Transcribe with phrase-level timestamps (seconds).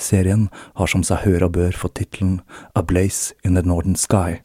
[0.00, 0.48] Serien
[0.80, 2.40] har som seg hør og bør fått tittelen
[2.74, 4.40] A Blaze in the Northern Sky,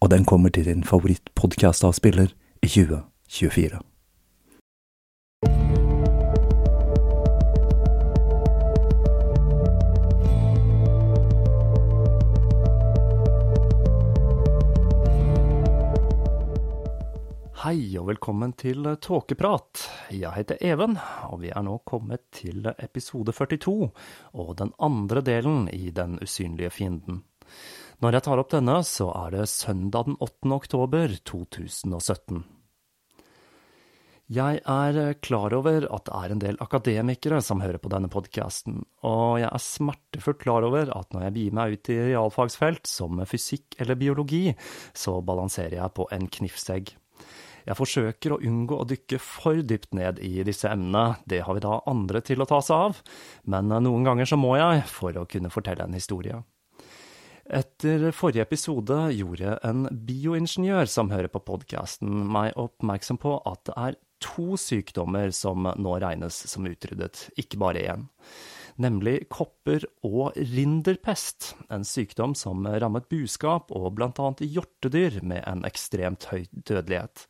[0.00, 2.32] og den kommer til din favorittpodkast-avspiller
[2.64, 3.80] i 2024.
[17.64, 19.86] Hei og velkommen til Tåkeprat.
[20.12, 20.98] Jeg heter Even,
[21.30, 23.86] og vi er nå kommet til episode 42,
[24.36, 27.22] og den andre delen i Den usynlige fienden.
[28.04, 30.50] Når jeg tar opp denne, så er det søndag den 8.
[30.52, 32.42] oktober 2017.
[34.36, 38.82] Jeg er klar over at det er en del akademikere som hører på denne podkasten,
[39.08, 43.24] og jeg er smertefullt klar over at når jeg begir meg ut i realfagsfelt som
[43.24, 44.50] fysikk eller biologi,
[44.92, 46.92] så balanserer jeg på en knivsegg.
[47.64, 51.64] Jeg forsøker å unngå å dykke for dypt ned i disse emnene, det har vi
[51.64, 53.04] da andre til å ta seg av,
[53.48, 56.42] men noen ganger så må jeg for å kunne fortelle en historie.
[57.44, 63.76] Etter forrige episode gjorde en bioingeniør som hører på podkasten, meg oppmerksom på at det
[63.76, 68.06] er to sykdommer som nå regnes som utryddet, ikke bare én
[68.80, 76.28] nemlig kopper- og rinderpest, en sykdom som rammet buskap og annet hjortedyr med en ekstremt
[76.32, 77.26] høy dødelighet.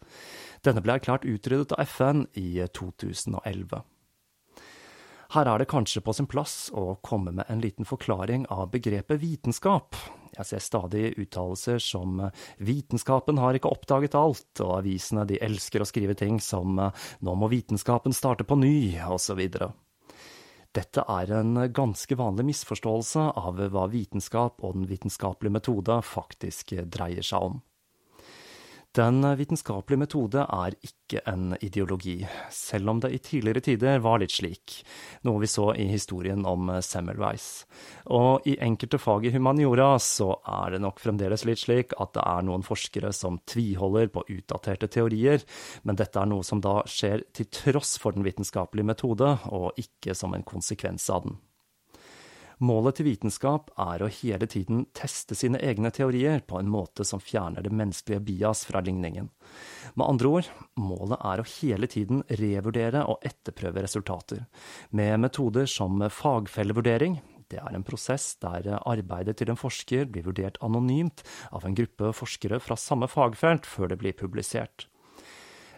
[0.65, 3.83] Denne ble erklært utryddet av FN i 2011.
[5.35, 9.19] Her er det kanskje på sin plass å komme med en liten forklaring av begrepet
[9.19, 9.97] vitenskap.
[10.35, 15.87] Jeg ser stadig uttalelser som 'vitenskapen har ikke oppdaget alt', og avisene de elsker å
[15.87, 19.49] skrive ting som 'nå må vitenskapen starte på ny', osv.
[20.75, 27.23] Dette er en ganske vanlig misforståelse av hva vitenskap og den vitenskapelige metode faktisk dreier
[27.23, 27.61] seg om.
[28.95, 32.21] Den vitenskapelige metode er ikke en ideologi,
[32.55, 34.77] selv om det i tidligere tider var litt slik,
[35.27, 37.65] noe vi så i historien om Semmelweis.
[38.15, 42.23] Og i enkelte fag i humaniora så er det nok fremdeles litt slik at det
[42.23, 45.43] er noen forskere som tviholder på utdaterte teorier,
[45.83, 50.15] men dette er noe som da skjer til tross for den vitenskapelige metode, og ikke
[50.15, 51.35] som en konsekvens av den.
[52.63, 57.23] Målet til vitenskap er å hele tiden teste sine egne teorier på en måte som
[57.23, 59.31] fjerner det menneskelige bias fra ligningen.
[59.95, 64.45] Med andre ord, målet er å hele tiden revurdere og etterprøve resultater,
[64.91, 67.19] med metoder som fagfellevurdering.
[67.51, 72.15] Det er en prosess der arbeidet til en forsker blir vurdert anonymt av en gruppe
[72.15, 74.87] forskere fra samme fagfelt før det blir publisert.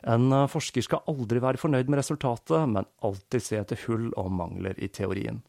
[0.07, 4.77] En forsker skal aldri være fornøyd med resultatet, men alltid se etter hull og mangler
[4.79, 5.41] i teorien.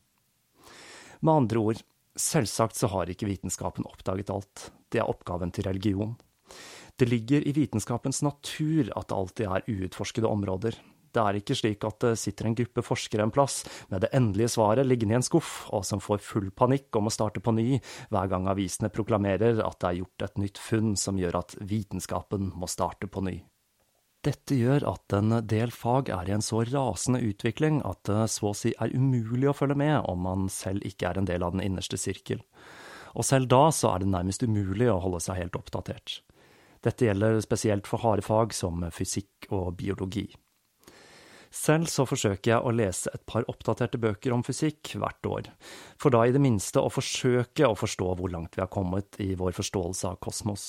[1.21, 1.81] Med andre ord,
[2.17, 4.69] selvsagt så har ikke vitenskapen oppdaget alt.
[4.91, 6.15] Det er oppgaven til religion.
[6.97, 10.77] Det ligger i vitenskapens natur at det alltid er uutforskede områder.
[11.13, 14.51] Det er ikke slik at det sitter en gruppe forskere en plass med det endelige
[14.53, 17.79] svaret liggende i en skuff, og som får full panikk om å starte på ny
[18.13, 22.51] hver gang avisene proklamerer at det er gjort et nytt funn som gjør at vitenskapen
[22.53, 23.39] må starte på ny.
[24.27, 28.49] Dette gjør at en del fag er i en så rasende utvikling at det så
[28.49, 31.53] å si er umulig å følge med om man selv ikke er en del av
[31.55, 32.41] den innerste sirkel.
[33.15, 36.19] Og selv da så er det nærmest umulig å holde seg helt oppdatert.
[36.83, 40.27] Dette gjelder spesielt for harde fag som fysikk og biologi.
[41.53, 45.49] Selv så forsøker jeg å lese et par oppdaterte bøker om fysikk hvert år,
[46.01, 49.31] for da i det minste å forsøke å forstå hvor langt vi har kommet i
[49.39, 50.67] vår forståelse av kosmos.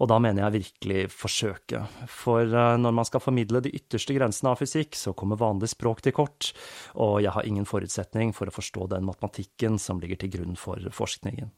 [0.00, 4.52] Og da mener jeg virkelig forsøke, for eh, når man skal formidle de ytterste grensene
[4.52, 6.52] av fysikk, så kommer vanlig språk til kort,
[6.94, 10.92] og jeg har ingen forutsetning for å forstå den matematikken som ligger til grunn for
[10.92, 11.52] forskningen.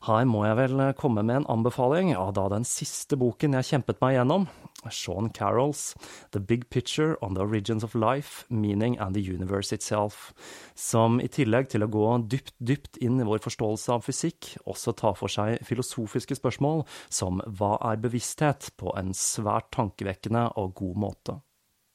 [0.00, 3.98] Her må jeg vel komme med en anbefaling av da den siste boken jeg kjempet
[4.00, 4.46] meg gjennom,
[4.88, 5.94] Sean Carrolls
[6.32, 10.32] The Big Picture on the Origins of Life, Meaning and the Universe Itself,
[10.74, 14.96] som i tillegg til å gå dypt, dypt inn i vår forståelse av fysikk, også
[14.96, 21.04] tar for seg filosofiske spørsmål som hva er bevissthet, på en svært tankevekkende og god
[21.04, 21.38] måte.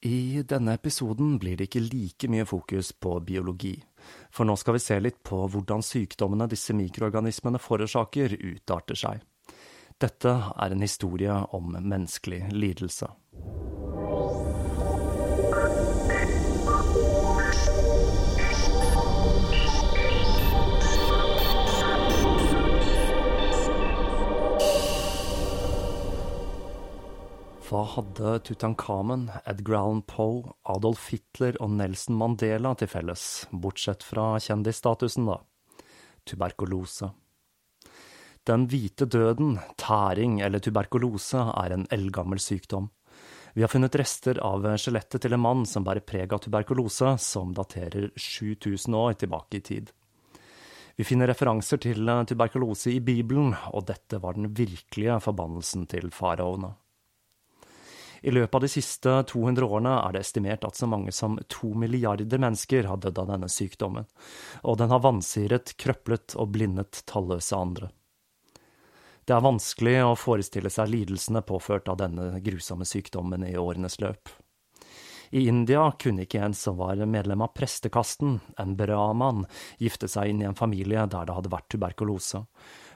[0.05, 3.79] I denne episoden blir det ikke like mye fokus på biologi.
[4.33, 9.23] For nå skal vi se litt på hvordan sykdommene disse mikroorganismene forårsaker, utarter seg.
[10.01, 13.07] Dette er en historie om menneskelig lidelse.
[27.65, 34.35] Hva hadde Tutankhamen, Edgar Allan Poe, Adolf Hitler og Nelson Mandela til felles, bortsett fra
[34.37, 35.39] kjendisstatusen, da?
[36.29, 37.09] Tuberkulose.
[38.45, 42.91] Den hvite døden, tæring eller tuberkulose, er en eldgammel sykdom.
[43.57, 47.57] Vi har funnet rester av skjelettet til en mann som bærer preg av tuberkulose, som
[47.57, 49.89] daterer 7000 år tilbake i tid.
[51.01, 56.75] Vi finner referanser til tuberkulose i Bibelen, og dette var den virkelige forbannelsen til faraoene.
[58.21, 61.73] I løpet av de siste 200 årene er det estimert at så mange som to
[61.75, 64.07] milliarder mennesker har dødd av denne sykdommen,
[64.63, 67.91] og den har vansiret, krøplet og blindet talløse andre.
[69.25, 74.29] Det er vanskelig å forestille seg lidelsene påført av denne grusomme sykdommen i årenes løp.
[75.33, 79.47] I India kunne ikke en som var medlem av prestekasten, en brahman,
[79.81, 82.45] gifte seg inn i en familie der det hadde vært tuberkulose,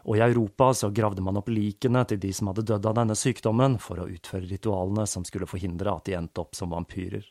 [0.06, 3.18] og i Europa så gravde man opp likene til de som hadde dødd av denne
[3.18, 7.26] sykdommen, for å utføre ritualene som skulle forhindre at de endte opp som vampyrer.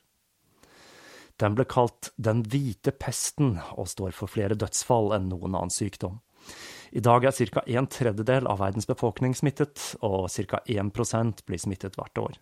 [1.38, 6.18] Den ble kalt den hvite pesten, og står for flere dødsfall enn noen annen sykdom.
[6.90, 7.62] I dag er ca.
[7.66, 10.62] en tredjedel av verdens befolkning smittet, og ca.
[10.66, 12.38] 1% blir smittet hvert år.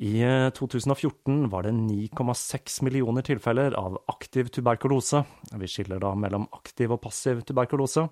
[0.00, 0.24] I
[0.56, 5.20] 2014 var det 9,6 millioner tilfeller av aktiv tuberkulose.
[5.52, 8.06] Vi skiller da mellom aktiv og passiv tuberkulose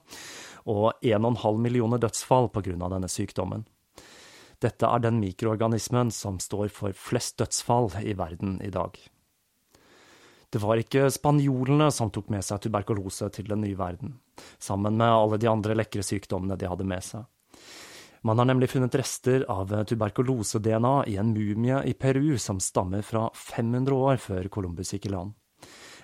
[0.69, 3.65] og 1,5 millioner dødsfall av denne sykdommen.
[4.61, 8.93] Dette er den mikroorganismen som står for flest dødsfall i verden i dag.
[10.53, 14.19] Det var ikke spanjolene som tok med seg tuberkulose til den nye verden,
[14.61, 17.25] sammen med alle de andre lekre sykdommene de hadde med seg.
[18.23, 23.29] Man har nemlig funnet rester av tuberkulose-DNA i en mumie i Peru som stammer fra
[23.35, 25.37] 500 år før Columbus gikk i land.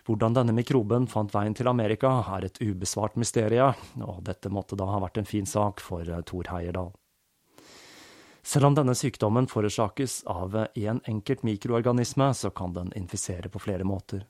[0.05, 4.91] Hvordan denne mikroben fant veien til Amerika, er et ubesvart mysterium, og dette måtte da
[4.91, 6.93] ha vært en fin sak for eh, Thor Heyerdahl.
[8.45, 13.63] Selv om denne sykdommen forårsakes av én en enkelt mikroorganisme, så kan den infisere på
[13.65, 14.27] flere måter.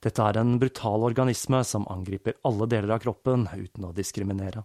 [0.00, 4.62] Dette er en brutal organisme som angriper alle deler av kroppen uten å diskriminere.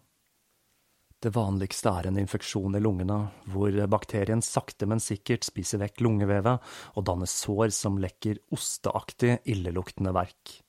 [1.25, 3.15] Det vanligste er en infeksjon i lungene,
[3.49, 10.13] hvor bakterien sakte, men sikkert spiser vekk lungevevet og danner sår som lekker osteaktig, illeluktende
[10.13, 10.59] verk.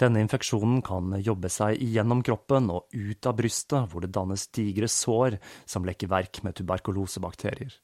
[0.00, 4.88] Denne infeksjonen kan jobbe seg igjennom kroppen og ut av brystet, hvor det dannes digre
[4.88, 5.36] sår
[5.68, 7.76] som lekker verk med tuberkulosebakterier.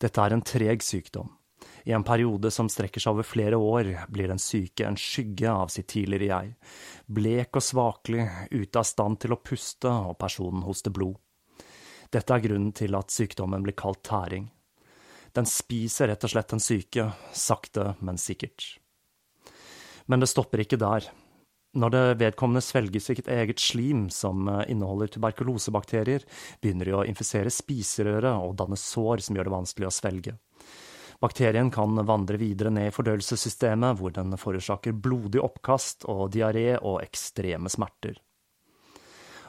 [0.00, 1.34] Dette er en treg sykdom.
[1.84, 5.70] I en periode som strekker seg over flere år, blir den syke en skygge av
[5.72, 6.52] sitt tidligere jeg,
[7.06, 11.16] blek og svakelig, ute av stand til å puste, og personen hoster blod.
[12.08, 14.48] Dette er grunnen til at sykdommen blir kalt tæring.
[15.36, 18.78] Den spiser rett og slett den syke, sakte, men sikkert.
[20.08, 21.10] Men det stopper ikke der.
[21.78, 26.24] Når det vedkommende svelger sitt eget slim, som inneholder tuberkulosebakterier,
[26.62, 30.38] begynner de å infisere spiserøret og danne sår som gjør det vanskelig å svelge.
[31.18, 37.00] Bakterien kan vandre videre ned i fordøyelsessystemet, hvor den forårsaker blodig oppkast og diaré og
[37.02, 38.20] ekstreme smerter.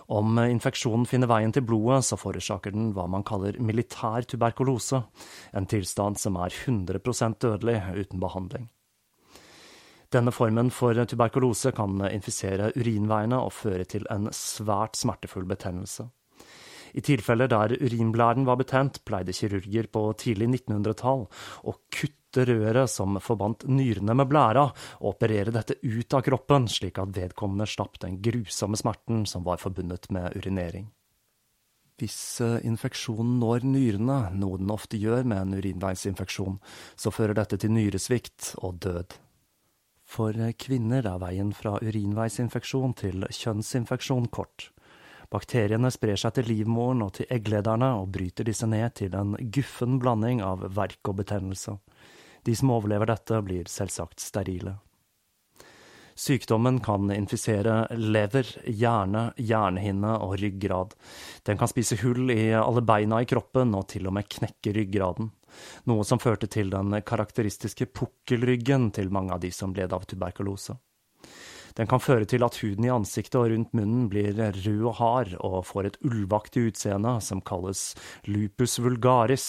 [0.10, 5.04] Om infeksjonen finner veien til blodet, så forårsaker den hva man kaller militær tuberkulose,
[5.54, 8.66] en tilstand som er 100% dødelig uten behandling.
[10.10, 16.08] Denne formen for tuberkulose kan infisere urinveiene og føre til en svært smertefull betennelse.
[16.94, 21.26] I tilfeller der urinblæren var betent, pleide kirurger på tidlig 1900-tall
[21.70, 24.68] å kutte røret som forbandt nyrene med blæra,
[25.02, 29.62] og operere dette ut av kroppen, slik at vedkommende slapp den grusomme smerten som var
[29.62, 30.90] forbundet med urinering.
[32.00, 36.60] Hvis eh, infeksjonen når nyrene, noe den ofte gjør med en urinveisinfeksjon,
[36.96, 39.18] så fører dette til nyresvikt og død.
[40.10, 44.72] For kvinner er veien fra urinveisinfeksjon til kjønnsinfeksjon kort.
[45.30, 50.00] Bakteriene sprer seg til livmoren og til egglederne og bryter disse ned til en guffen
[50.02, 51.78] blanding av verk og betennelse.
[52.46, 54.80] De som overlever dette, blir selvsagt sterile.
[56.20, 60.96] Sykdommen kan infisere lever, hjerne, hjernehinne og ryggrad.
[61.48, 65.30] Den kan spise hull i alle beina i kroppen og til og med knekke ryggraden
[65.90, 70.78] noe som førte til den karakteristiske pukkelryggen til mange av de som led av tuberkulose.
[71.80, 75.30] Den kan føre til at huden i ansiktet og rundt munnen blir rød og hard
[75.40, 77.94] og får et ulvaktig utseende som kalles
[78.28, 79.46] lupus vulgaris,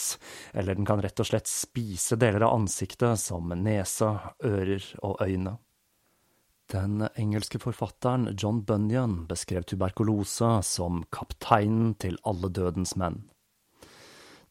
[0.55, 4.13] eller den kan rett og slett spise deler av ansiktet som nese,
[4.47, 5.57] ører og øyne.
[6.71, 13.25] Den engelske forfatteren John Bunyan beskrev tuberkulose som kapteinen til alle dødens menn.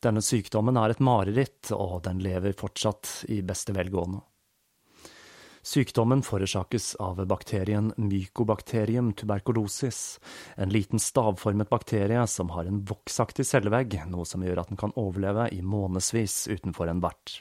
[0.03, 4.19] Denne sykdommen er et mareritt, og den lever fortsatt i beste velgående.
[5.69, 10.19] Sykdommen forårsakes av bakterien Mycobacterium tuberculosis,
[10.55, 14.95] en liten stavformet bakterie som har en voksaktig cellevegg, noe som gjør at den kan
[14.97, 17.35] overleve i månedsvis utenfor en vert.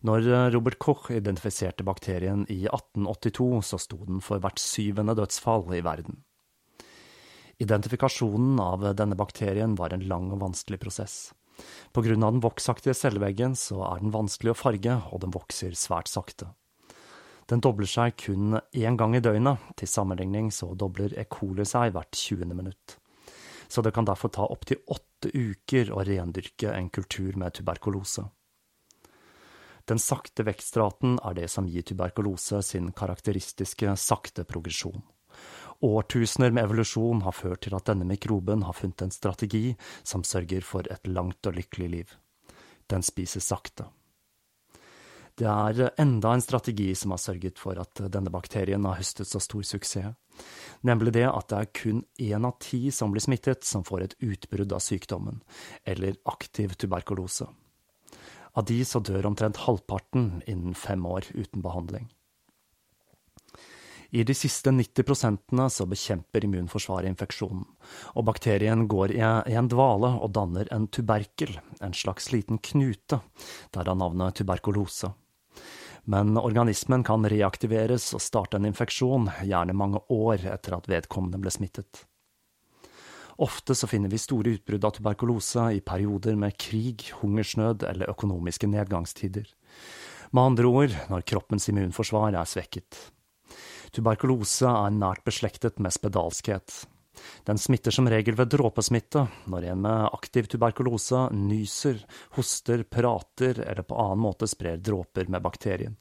[0.00, 5.84] Når Robert Koch identifiserte bakterien i 1882, så sto den for hvert syvende dødsfall i
[5.84, 6.22] verden.
[7.60, 11.34] Identifikasjonen av denne bakterien var en lang og vanskelig prosess.
[11.92, 16.54] Av den voksaktige celleveggen så er den vanskelig å farge, og den vokser svært sakte.
[17.50, 21.26] Den dobler seg kun én gang i døgnet, til sammenligning så dobler E.
[21.28, 22.54] coli seg hvert 20.
[22.54, 22.96] minutt.
[23.68, 28.24] Så det kan derfor ta opptil åtte uker å rendyrke en kultur med tuberkulose.
[29.84, 35.02] Den sakte vekstraten er det som gir tuberkulose sin karakteristiske sakte progresjon.
[35.84, 40.64] Årtusener med evolusjon har ført til at denne mikroben har funnet en strategi som sørger
[40.64, 42.14] for et langt og lykkelig liv.
[42.88, 43.90] Den spiser sakte.
[45.34, 49.40] Det er enda en strategi som har sørget for at denne bakterien har høstet så
[49.42, 50.14] stor suksess,
[50.86, 54.14] nemlig det at det er kun én av ti som blir smittet, som får et
[54.22, 55.40] utbrudd av sykdommen,
[55.82, 57.48] eller aktiv tuberkulose.
[58.54, 62.06] Av de så dør omtrent halvparten innen fem år uten behandling.
[64.14, 67.64] I de siste 90 prosentene så bekjemper immunforsvaret infeksjonen,
[68.14, 73.18] og bakterien går i en dvale og danner en tuberkel, en slags liten knute,
[73.74, 75.10] derav navnet tuberkulose.
[76.04, 81.52] Men organismen kan reaktiveres og starte en infeksjon, gjerne mange år etter at vedkommende ble
[81.52, 82.04] smittet.
[83.42, 88.68] Ofte så finner vi store utbrudd av tuberkulose i perioder med krig, hungersnød eller økonomiske
[88.70, 89.48] nedgangstider.
[90.30, 93.00] Med andre ord når kroppens immunforsvar er svekket.
[93.94, 96.84] Tuberkulose er nært beslektet med spedalskhet.
[97.46, 102.00] Den smitter som regel ved dråpesmitte, når en med aktiv tuberkulose nyser,
[102.38, 105.96] hoster, prater eller på annen måte sprer dråper med bakterien.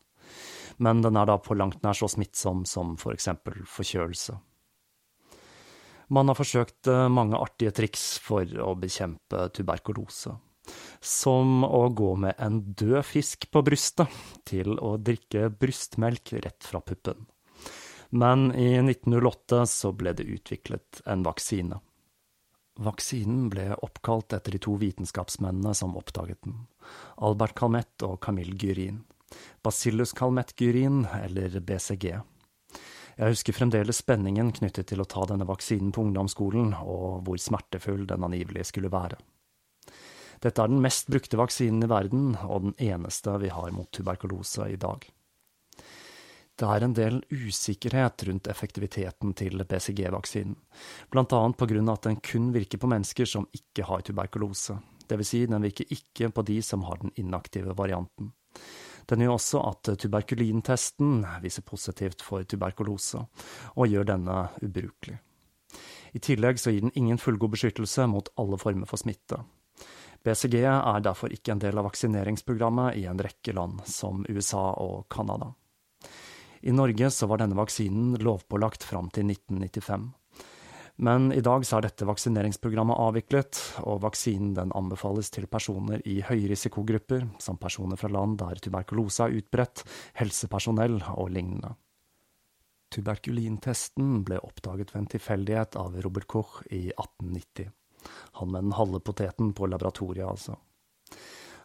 [0.78, 4.38] Men den er da på langt nær så smittsom som for eksempel forkjølelse.
[6.14, 10.36] Man har forsøkt eh, mange artige triks for å bekjempe tuberkulose.
[11.04, 14.12] Som å gå med en død fisk på brystet
[14.48, 17.26] til å drikke brystmelk rett fra puppen
[18.14, 21.80] men i 1908 så ble det utviklet en vaksine.
[22.86, 26.64] Vaksinen ble oppkalt etter de to vitenskapsmennene som oppdaget den,
[27.18, 29.04] Albert Calmette og Camille Gyrin.
[29.66, 32.06] Bacillus Calmette Gyrin, eller BCG.
[33.18, 38.06] Jeg husker fremdeles spenningen knyttet til å ta denne vaksinen på ungdomsskolen, og hvor smertefull
[38.10, 39.18] den angivelig skulle være.
[40.44, 44.70] Dette er den mest brukte vaksinen i verden, og den eneste vi har mot tuberkulose
[44.74, 45.06] i dag.
[46.54, 50.56] Det er en del usikkerhet rundt effektiviteten til BCG-vaksinen,
[51.10, 54.78] grunn av at den kun virker på mennesker som ikke har tuberkulose,
[55.10, 55.28] dvs.
[55.28, 58.30] Si den virker ikke på de som har den inaktive varianten.
[59.10, 63.26] Den gjør også at tuberkulintesten viser positivt for tuberkulose,
[63.74, 65.18] og gjør denne ubrukelig.
[66.14, 69.42] I tillegg så gir den ingen fullgod beskyttelse mot alle former for smitte.
[70.24, 75.10] BCG er derfor ikke en del av vaksineringsprogrammet i en rekke land, som USA og
[75.12, 75.50] Canada.
[76.64, 80.06] I Norge så var denne vaksinen lovpålagt fram til 1995.
[81.04, 86.22] Men i dag så er dette vaksineringsprogrammet avviklet, og vaksinen den anbefales til personer i
[86.24, 89.84] høyrisikogrupper, som personer fra land der tuberkulose er utbredt,
[90.22, 91.74] helsepersonell og lignende.
[92.94, 97.74] Tuberkulintesten ble oppdaget ved en tilfeldighet av Robert Koch i 1890.
[98.40, 100.56] Han med den halve poteten på laboratoriet, altså.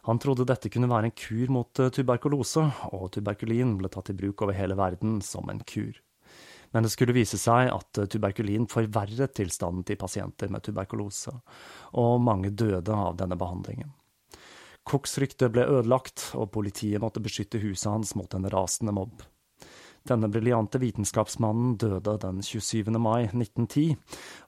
[0.09, 2.63] Han trodde dette kunne være en kur mot eh, tuberkulose,
[2.97, 5.99] og tuberkulin ble tatt i bruk over hele verden som en kur.
[6.73, 11.35] Men det skulle vise seg at eh, tuberkulin forverret tilstanden til pasienter med tuberkulose,
[12.01, 13.91] og mange døde av denne behandlingen.
[14.89, 19.21] Cooks rykte ble ødelagt, og politiet måtte beskytte huset hans mot en rasende mobb.
[20.09, 22.89] Denne briljante vitenskapsmannen døde den 27.
[22.97, 23.93] mai 1910,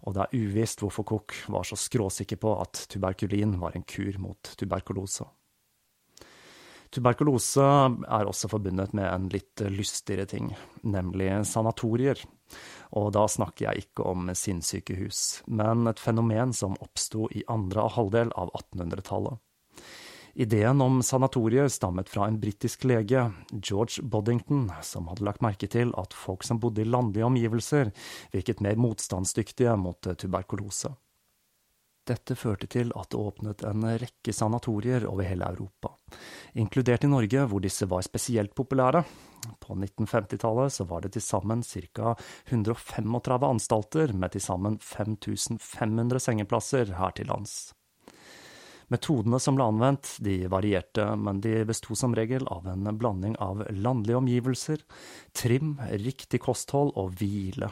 [0.07, 4.17] og det er uvisst hvorfor Cook var så skråsikker på at tuberkulin var en kur
[4.23, 5.27] mot tuberkulose.
[6.91, 10.49] Tuberkulose er også forbundet med en litt lystigere ting,
[10.83, 12.19] nemlig sanatorier.
[12.99, 18.33] Og da snakker jeg ikke om sinnssykehus, men et fenomen som oppsto i andre halvdel
[18.35, 19.39] av 1800-tallet.
[20.33, 25.91] Ideen om sanatorier stammet fra en britisk lege, George Boddington, som hadde lagt merke til
[25.99, 27.91] at folk som bodde i landlige omgivelser,
[28.35, 30.93] virket mer motstandsdyktige mot tuberkulose.
[32.07, 35.91] Dette førte til at det åpnet en rekke sanatorier over hele Europa,
[36.57, 39.03] inkludert i Norge, hvor disse var spesielt populære.
[39.61, 42.15] På 1950-tallet så var det til sammen ca.
[42.49, 47.75] 135 anstalter med til sammen 5500 sengeplasser her til lands.
[48.91, 53.61] Metodene som ble anvendt, de varierte, men de besto som regel av en blanding av
[53.71, 54.83] landlige omgivelser,
[55.37, 57.71] trim, riktig kosthold og hvile.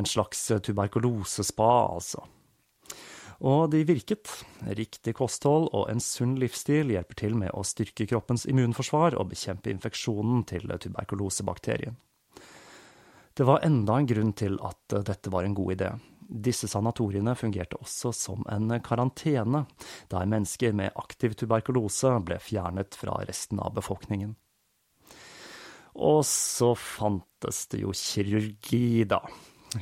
[0.00, 2.24] En slags tuberkulosespa, altså.
[3.38, 4.26] Og de virket.
[4.66, 9.70] Riktig kosthold og en sunn livsstil hjelper til med å styrke kroppens immunforsvar og bekjempe
[9.70, 11.94] infeksjonen til tuberkulosebakterien.
[13.38, 15.92] Det var enda en grunn til at dette var en god idé.
[16.28, 19.62] Disse sanatoriene fungerte også som en karantene,
[20.10, 24.34] der mennesker med aktiv tuberkulose ble fjernet fra resten av befolkningen.
[25.94, 29.22] Og så fantes det jo kirurgi, da.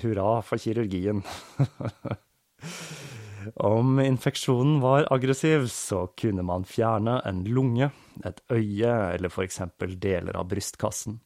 [0.05, 1.25] Hurra for kirurgien.
[3.55, 7.91] Om infeksjonen var aggressiv, så kunne man fjerne en lunge,
[8.25, 11.21] et øye eller eksempel deler av brystkassen.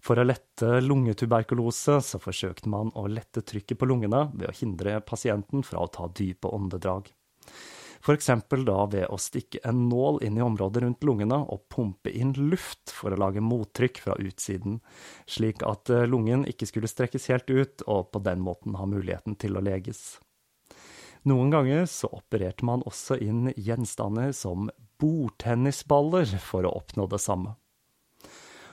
[0.00, 5.00] For å lette lungetuberkulose så forsøkte man å lette trykket på lungene ved å hindre
[5.04, 7.10] pasienten fra å ta dype åndedrag.
[8.10, 12.32] Eksempel da ved å stikke en nål inn i området rundt lungene og pumpe inn
[12.38, 14.80] luft for å lage mottrykk fra utsiden,
[15.28, 19.60] slik at lungen ikke skulle strekkes helt ut og på den måten ha muligheten til
[19.60, 20.16] å leges.
[21.28, 27.56] Noen ganger så opererte man også inn gjenstander som bordtennisballer for å oppnå det samme.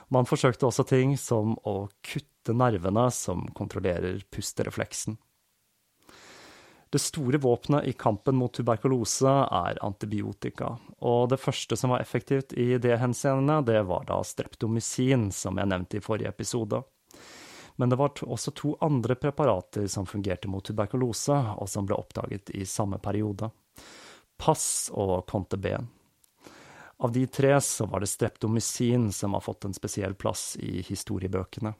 [0.08, 5.18] Man forsøkte også ting som å kutte nervene som kontrollerer pusterefleksen.
[6.88, 12.54] Det store våpenet i kampen mot tuberkulose er antibiotika, og det første som var effektivt
[12.56, 16.80] i det henseende, det var da streptomycin, som jeg nevnte i forrige episode.
[17.78, 22.50] Men det var også to andre preparater som fungerte mot tuberkulose, og som ble oppdaget
[22.50, 23.52] i samme periode.
[24.38, 25.86] Pass og Conteben.
[26.98, 31.70] Av de tre så var det streptomycin som har fått en spesiell plass i historiebøkene.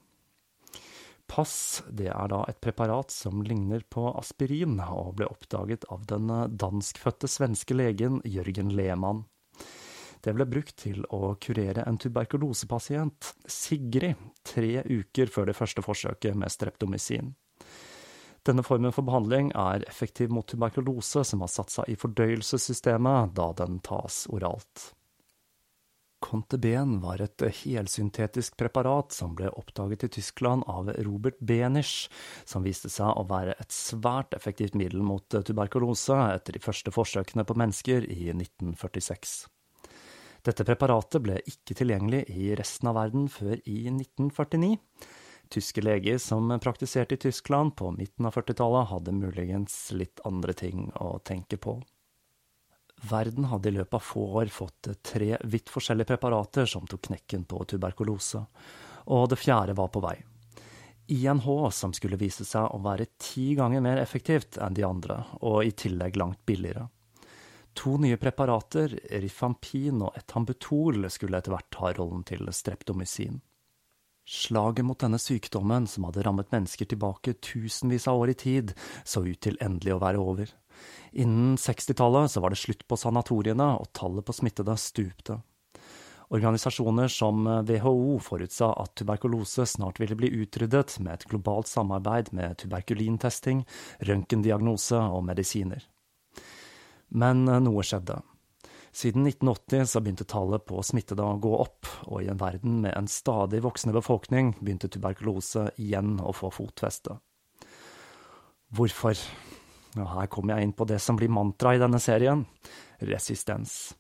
[1.27, 6.31] Pass det er da et preparat som ligner på aspirin, og ble oppdaget av den
[6.55, 9.27] danskfødte svenske legen Jørgen Lehmann.
[10.25, 16.39] Det ble brukt til å kurere en tuberkulosepasient, Sigrid, tre uker før det første forsøket
[16.39, 17.35] med streptomycin.
[18.47, 23.51] Denne formen for behandling er effektiv mot tuberkulose som har satt seg i fordøyelsessystemet da
[23.59, 24.93] den tas oralt.
[26.25, 32.09] Conteben var et helsyntetisk preparat som ble oppdaget i Tyskland av Robert Benisch,
[32.49, 37.47] som viste seg å være et svært effektivt middel mot tuberkulose etter de første forsøkene
[37.47, 39.37] på mennesker i 1946.
[40.49, 44.79] Dette preparatet ble ikke tilgjengelig i resten av verden før i 1949.
[45.53, 50.89] Tyske leger som praktiserte i Tyskland på midten av 40-tallet, hadde muligens litt andre ting
[51.05, 51.77] å tenke på.
[53.11, 57.45] Verden hadde i løpet av få år fått tre vidt forskjellige preparater som tok knekken
[57.49, 58.43] på tuberkulose,
[59.13, 60.17] og det fjerde var på vei.
[61.13, 65.63] INH, som skulle vise seg å være ti ganger mer effektivt enn de andre, og
[65.65, 66.89] i tillegg langt billigere.
[67.79, 73.37] To nye preparater, rifampin og etambutol, skulle etter hvert ta rollen til streptomycin.
[74.29, 78.73] Slaget mot denne sykdommen, som hadde rammet mennesker tilbake tusenvis av år i tid,
[79.07, 80.51] så ut til endelig å være over.
[81.17, 85.39] Innen 60-tallet så var det slutt på sanatoriene, og tallet på smittede stupte.
[86.35, 92.59] Organisasjoner som WHO forutsa at tuberkulose snart ville bli utryddet med et globalt samarbeid med
[92.61, 93.63] tuberkulintesting,
[94.11, 95.87] røntgendiagnose og medisiner.
[97.09, 98.21] Men noe skjedde.
[98.93, 102.97] Siden 1980 så begynte tallet på smittede å gå opp, og i en verden med
[102.97, 107.19] en stadig voksende befolkning begynte tuberkulose igjen å få fotfeste.
[108.75, 109.21] Hvorfor?
[109.99, 112.45] Og her kommer jeg inn på det som blir mantra i denne serien
[112.99, 113.95] resistens.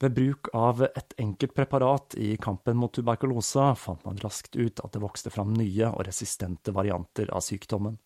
[0.00, 4.94] Ved bruk av et enkelt preparat i kampen mot tuberkulose fant man raskt ut at
[4.94, 7.98] det vokste fram nye og resistente varianter av sykdommen,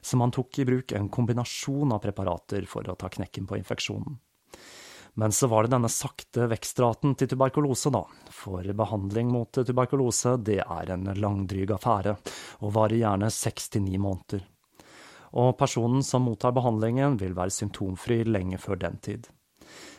[0.00, 4.18] så man tok i bruk en kombinasjon av preparater for å ta knekken på infeksjonen.
[5.18, 10.60] Men så var det denne sakte vekstraten til tuberkulose, da, for behandling mot tuberkulose det
[10.62, 12.14] er en langdryg affære,
[12.62, 14.46] og varer gjerne seks til ni måneder
[15.36, 19.28] og personen som mottar behandlingen vil være symptomfri lenge før den tid.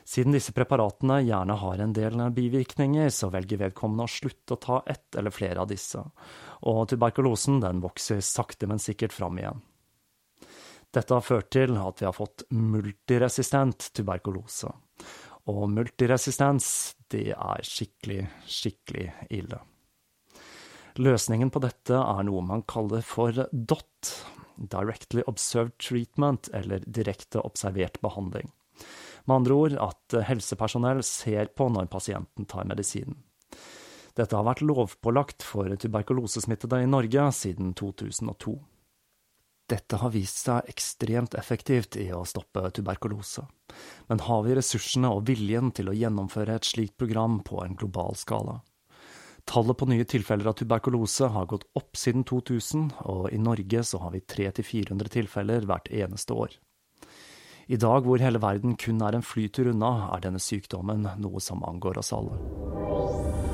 [0.10, 4.80] Siden disse preparatene gjerne har en del bivirkninger, så velger vedkommende å slutte å ta
[4.90, 6.02] ett eller flere av disse,
[6.66, 9.62] og tuberkulosen den vokser sakte, men sikkert fram igjen.
[10.90, 14.72] Dette har ført til at vi har fått multiresistent tuberkulose,
[15.50, 19.06] og multiresistens, det er skikkelig, skikkelig
[19.38, 19.60] ille.
[21.00, 24.10] Løsningen på dette er noe man kaller for DOT,
[24.60, 28.50] Directly Observed Treatment, eller direkte observert behandling.
[29.30, 33.22] Med andre ord at helsepersonell ser på når pasienten tar medisinen.
[34.18, 38.58] Dette har vært lovpålagt for tuberkulosesmittede i Norge siden 2002.
[39.70, 43.44] Dette har vist seg ekstremt effektivt i å stoppe tuberkulose.
[44.10, 48.18] Men har vi ressursene og viljen til å gjennomføre et slikt program på en global
[48.18, 48.60] skala?
[49.50, 54.02] Tallet på nye tilfeller av tuberkulose har gått opp siden 2000, og i Norge så
[54.04, 56.58] har vi 300-400 tilfeller hvert eneste år.
[57.70, 61.62] I dag hvor hele verden kun er en flytur unna, er denne sykdommen noe som
[61.66, 63.49] angår oss alle.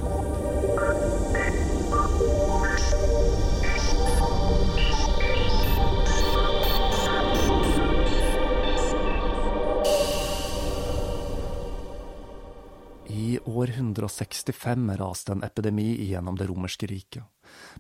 [13.25, 17.23] I år 165 raste en epidemi gjennom det romerske riket.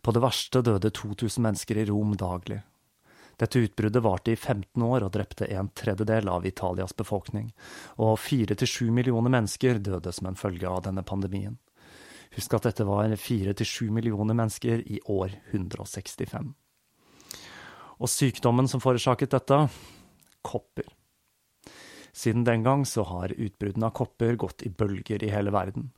[0.01, 2.63] På det verste døde 2000 mennesker i Rom daglig.
[3.37, 7.51] Dette utbruddet varte i 15 år og drepte en tredjedel av Italias befolkning,
[8.01, 11.59] og fire til sju millioner mennesker døde som en følge av denne pandemien.
[12.39, 16.53] Husk at dette var fire til sju millioner mennesker i år 165.
[18.01, 19.65] Og sykdommen som forårsaket dette?
[20.41, 20.94] Kopper.
[22.15, 25.89] Siden den gang så har utbruddene av kopper gått i bølger i hele verden,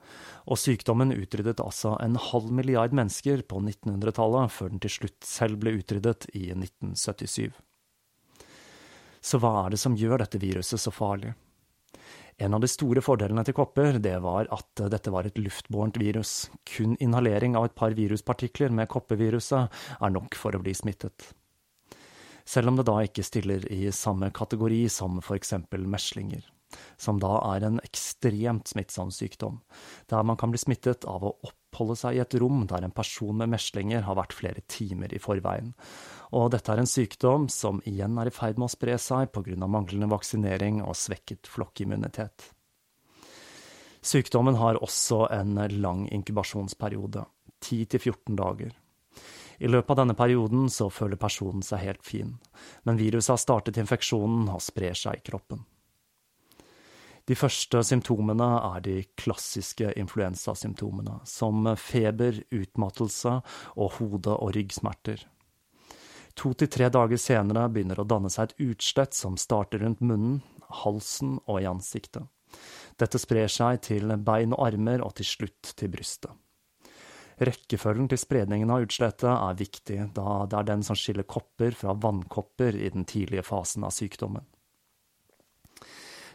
[0.49, 5.62] og sykdommen utryddet altså en halv milliard mennesker på 1900-tallet, før den til slutt selv
[5.62, 7.51] ble utryddet i 1977.
[9.21, 11.36] Så hva er det som gjør dette viruset så farlig?
[12.41, 16.47] En av de store fordelene til kopper det var at dette var et luftbårent virus.
[16.69, 21.34] Kun inhalering av et par viruspartikler med kopperviruset er nok for å bli smittet
[22.47, 26.45] selv om det da ikke stiller i samme kategori som eksempel meslinger,
[26.99, 29.60] som da er en ekstremt smittsom sykdom,
[30.07, 33.36] der man kan bli smittet av å oppholde seg i et rom der en person
[33.38, 35.73] med meslinger har vært flere timer i forveien.
[36.36, 39.69] Og dette er en sykdom som igjen er i ferd med å spre seg av
[39.71, 42.53] manglende vaksinering og svekket flokkimmunitet.
[44.07, 47.25] Sykdommen har også en lang inkubasjonsperiode,
[47.60, 48.75] 10-14 dager.
[49.58, 52.36] I løpet av denne perioden så føler personen seg helt fin,
[52.86, 55.65] men viruset har startet infeksjonen og sprer seg i kroppen.
[57.28, 63.34] De første symptomene er de klassiske influensasymptomene, som feber, utmattelse
[63.76, 65.26] og hode- og ryggsmerter.
[66.38, 70.39] To til tre dager senere begynner å danne seg et utslett som starter rundt munnen,
[70.84, 72.30] halsen og i ansiktet.
[72.98, 76.32] Dette sprer seg til bein og armer og til slutt til brystet.
[77.38, 81.93] Rekkefølgen til spredningen av utslettet er viktig, da det er den som skiller kopper fra
[81.93, 84.47] vannkopper i den tidlige fasen av sykdommen.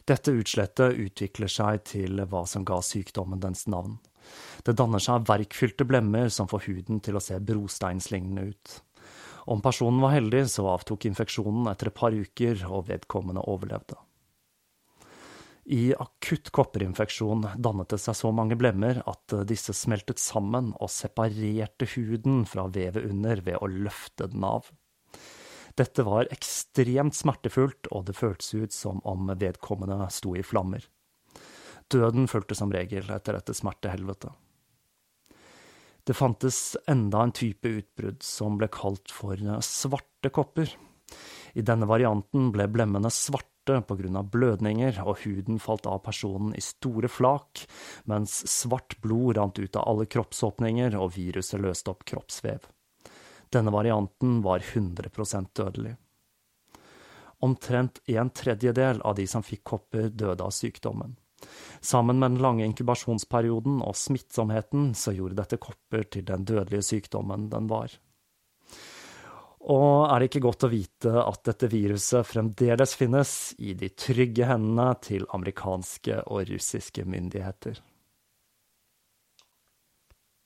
[0.06, 3.98] Dette utslettet utvikler seg til hva som ga sykdommen dens navn.
[4.62, 8.78] Det danner seg verkfylte blemmer som får huden til å se brosteinslignende ut.
[9.50, 13.98] Om personen var heldig, så avtok infeksjonen etter et par uker, og vedkommende overlevde.
[15.72, 21.88] I akutt kopperinfeksjon dannet det seg så mange blemmer at disse smeltet sammen og separerte
[21.94, 24.68] huden fra vevet under ved å løfte den av.
[25.80, 30.84] Dette var ekstremt smertefullt, og det føltes ut som om vedkommende sto i flammer.
[31.88, 34.32] Døden fulgte som regel etter dette smertehelvetet.
[36.04, 40.68] Det fantes enda en type utbrudd som ble kalt for svarte kopper.
[41.56, 46.60] I denne varianten ble blemmene svarte grunn av blødninger, og huden falt av personen i
[46.60, 47.66] store flak,
[48.04, 52.66] mens svart blod rant ut av alle kroppsåpninger og viruset løste opp kroppsvev.
[53.52, 55.96] Denne varianten var 100% dødelig.
[57.42, 61.16] Omtrent en tredjedel av de som fikk kopper, døde av sykdommen.
[61.80, 67.48] Sammen med den lange inkubasjonsperioden og smittsomheten så gjorde dette kopper til den dødelige sykdommen
[67.50, 67.90] den var.
[69.70, 74.48] Og er det ikke godt å vite at dette viruset fremdeles finnes i de trygge
[74.48, 77.78] hendene til amerikanske og russiske myndigheter?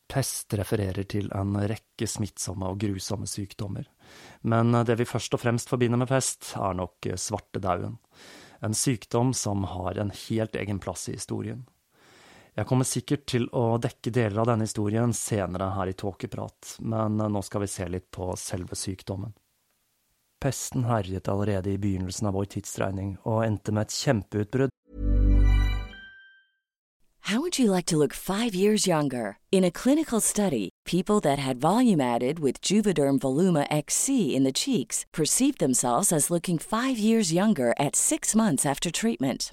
[0.06, 3.88] Pest refererer til en rekke smittsomme og grusomme sykdommer,
[4.46, 7.96] men det vi først og fremst forbinder med pest, er nok svartedauden
[8.60, 11.66] en sykdom som har en helt egen plass i historien.
[12.56, 17.20] Jeg kommer sikkert til å dekke deler av denne historien senere her i Tåkeprat, men
[17.20, 19.34] nå skal vi se litt på selve sykdommen.
[20.40, 24.72] Pesten herjet allerede i begynnelsen av vår tidsregning, og endte med et kjempeutbrudd
[27.26, 29.38] How would you like to look five years younger?
[29.50, 34.52] In a clinical study, people that had volume added with Juvederm Voluma XC in the
[34.52, 39.52] cheeks perceived themselves as looking five years younger at six months after treatment.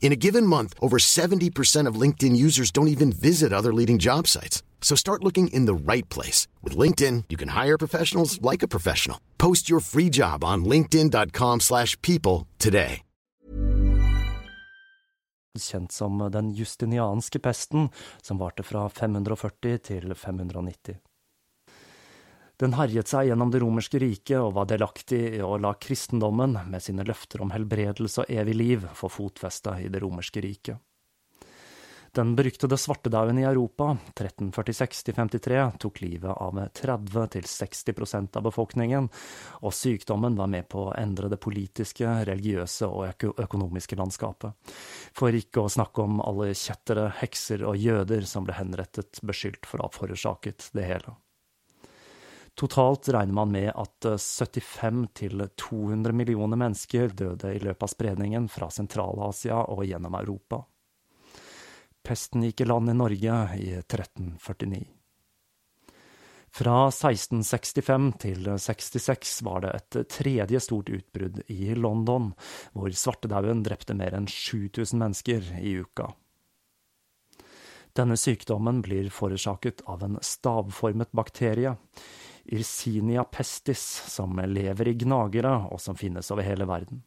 [0.00, 4.28] In a given month, over 70% of LinkedIn users don't even visit other leading job
[4.28, 4.62] sites.
[4.80, 6.46] So start looking in the right place.
[6.62, 9.18] With LinkedIn, you can hire professionals like a professional.
[9.36, 13.02] Post your free job on linkedin.com slash people today.
[15.56, 17.88] Kjent som den justinianske pesten,
[18.22, 21.00] som varte fra 540 til 590.
[22.56, 26.80] Den herjet seg gjennom det romerske riket og var delaktig i å la kristendommen, med
[26.82, 30.80] sine løfter om helbredelse og evig liv, få fotfeste i det romerske riket.
[32.16, 39.10] Den beryktede svartedauden i Europa, 1346–53, tok livet av 30–60% av befolkningen,
[39.60, 44.72] og sykdommen var med på å endre det politiske, religiøse og økonomiske landskapet.
[45.12, 49.84] For ikke å snakke om alle kjettere, hekser og jøder som ble henrettet beskyldt for
[49.84, 51.18] å ha forårsaket det hele.
[52.56, 59.58] Totalt regner man med at 75–200 millioner mennesker døde i løpet av spredningen fra Sentral-Asia
[59.74, 60.62] og gjennom Europa.
[62.06, 64.80] Pesten gikk i land i Norge i 1349.
[66.56, 72.32] Fra 1665 til 66 var det et tredje stort utbrudd i London,
[72.72, 76.14] hvor svartedauden drepte mer enn 7000 mennesker i uka.
[77.96, 81.76] Denne sykdommen blir forårsaket av en stavformet bakterie,
[82.52, 87.02] Irsinia pestis, som lever i gnagere, og som finnes over hele verden.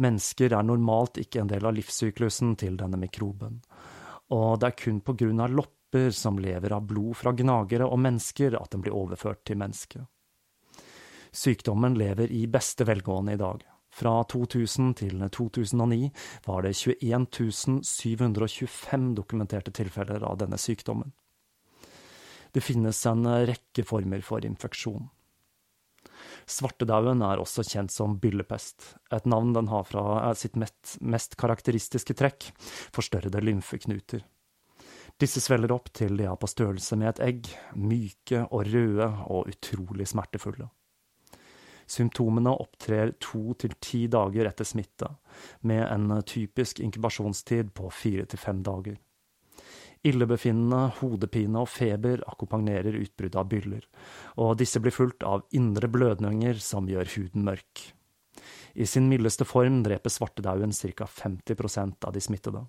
[0.00, 3.58] Mennesker er normalt ikke en del av livssyklusen til denne mikroben,
[4.32, 7.98] og det er kun på grunn av lopper som lever av blod fra gnagere og
[8.00, 10.06] mennesker at den blir overført til mennesket.
[11.32, 13.66] Sykdommen lever i beste velgående i dag.
[13.90, 16.10] Fra 2000 til 2009
[16.46, 21.12] var det 21 725 dokumenterte tilfeller av denne sykdommen.
[22.52, 25.08] Det finnes en rekke former for infeksjon.
[26.50, 32.50] Svartedauden er også kjent som byllepest, et navn den har fra sitt mest karakteristiske trekk,
[32.94, 34.24] forstørrede lymfeknuter.
[35.20, 39.50] Disse svelger opp til de er på størrelse med et egg, myke og røde og
[39.52, 40.70] utrolig smertefulle.
[41.90, 45.10] Symptomene opptrer to til ti dager etter smitte,
[45.66, 48.96] med en typisk inkubasjonstid på fire til fem dager.
[50.00, 53.82] Illebefinnende, hodepine og feber akkompagnerer utbruddet av byller,
[54.40, 57.82] og disse blir fulgt av indre blødninger som gjør huden mørk.
[58.72, 61.04] I sin mildeste form dreper svartedauden ca.
[61.04, 62.64] 50% av de smittede.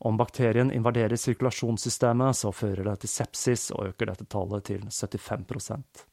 [0.00, 6.04] Om bakterien invaderer sirkulasjonssystemet, så fører det til sepsis og øker dette tallet til 75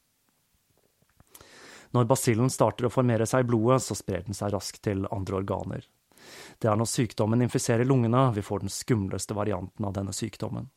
[1.94, 5.38] Når basillen starter å formere seg i blodet, så sprer den seg raskt til andre
[5.38, 5.86] organer.
[6.58, 10.68] Det er når sykdommen infiserer lungene vi får den skumleste varianten av denne sykdommen,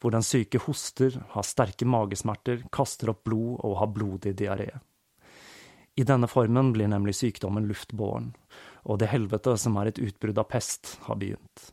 [0.00, 4.70] hvor den syke hoster, har sterke magesmerter, kaster opp blod og har blodig diaré.
[5.96, 8.32] I denne formen blir nemlig sykdommen luftbåren,
[8.82, 11.70] og det helvete som er et utbrudd av pest, har begynt.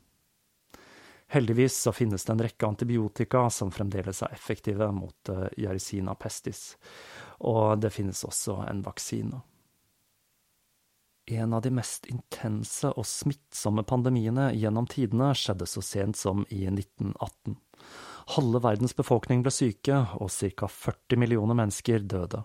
[1.31, 6.11] Heldigvis så finnes det en rekke antibiotika som fremdeles er effektive mot uh, eh, Yersinia
[6.19, 6.75] pestis,
[7.39, 9.39] og det finnes også en vaksine.
[11.31, 16.65] En av de mest intense og smittsomme pandemiene gjennom tidene skjedde så sent som i
[16.67, 17.55] 1918.
[18.35, 20.67] Halve verdens befolkning ble syke, og ca.
[20.67, 22.41] 40 millioner mennesker døde.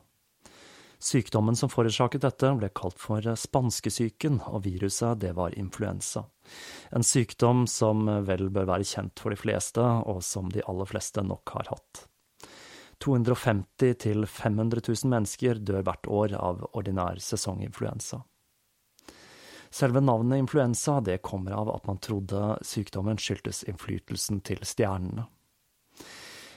[1.02, 6.22] Sykdommen som forårsaket dette, ble kalt for spanskesyken, og viruset det var influensa.
[6.94, 11.26] En sykdom som vel bør være kjent for de fleste, og som de aller fleste
[11.26, 12.06] nok har hatt.
[13.02, 18.22] 250 000-500 000 mennesker dør hvert år av ordinær sesonginfluensa.
[19.70, 25.26] Selve navnet influensa det kommer av at man trodde sykdommen skyldtes innflytelsen til stjernene.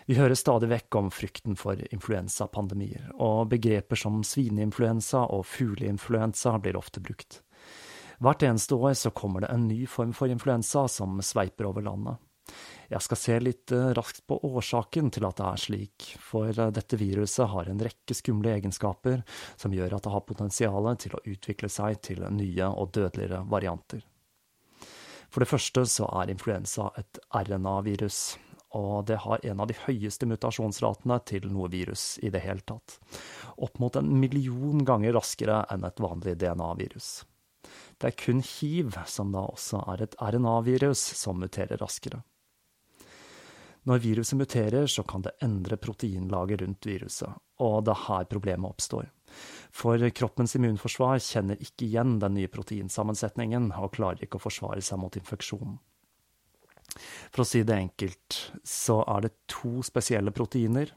[0.09, 6.79] Vi hører stadig vekk om frykten for influensapandemier, og begreper som svineinfluensa og fugleinfluensa blir
[6.79, 7.43] ofte brukt.
[8.19, 12.17] Hvert eneste år så kommer det en ny form for influensa som sveiper over landet.
[12.89, 16.71] Jeg skal se litt eh, raskt på årsaken til at det er slik, for eh,
[16.73, 19.21] dette viruset har en rekke skumle egenskaper
[19.62, 24.01] som gjør at det har potensial til å utvikle seg til nye og dødeligere varianter.
[25.29, 28.39] For det første så er influensa et RNA-virus,
[28.77, 32.97] og det har en av de høyeste mutasjonsratene til noe virus i det hele tatt.
[33.62, 37.12] Opp mot en million ganger raskere enn et vanlig DNA-virus.
[38.01, 42.23] Det er kun hiv, som da også er et RNA-virus, som muterer raskere.
[43.89, 48.69] Når viruset muterer, så kan det endre proteinlaget rundt viruset, og det er her problemet
[48.69, 49.08] oppstår.
[49.73, 55.02] For kroppens immunforsvar kjenner ikke igjen den nye proteinsammensetningen og klarer ikke å forsvare seg
[55.02, 55.80] mot infeksjonen.
[57.30, 60.93] For å si det enkelt, så er det to spesielle proteiner,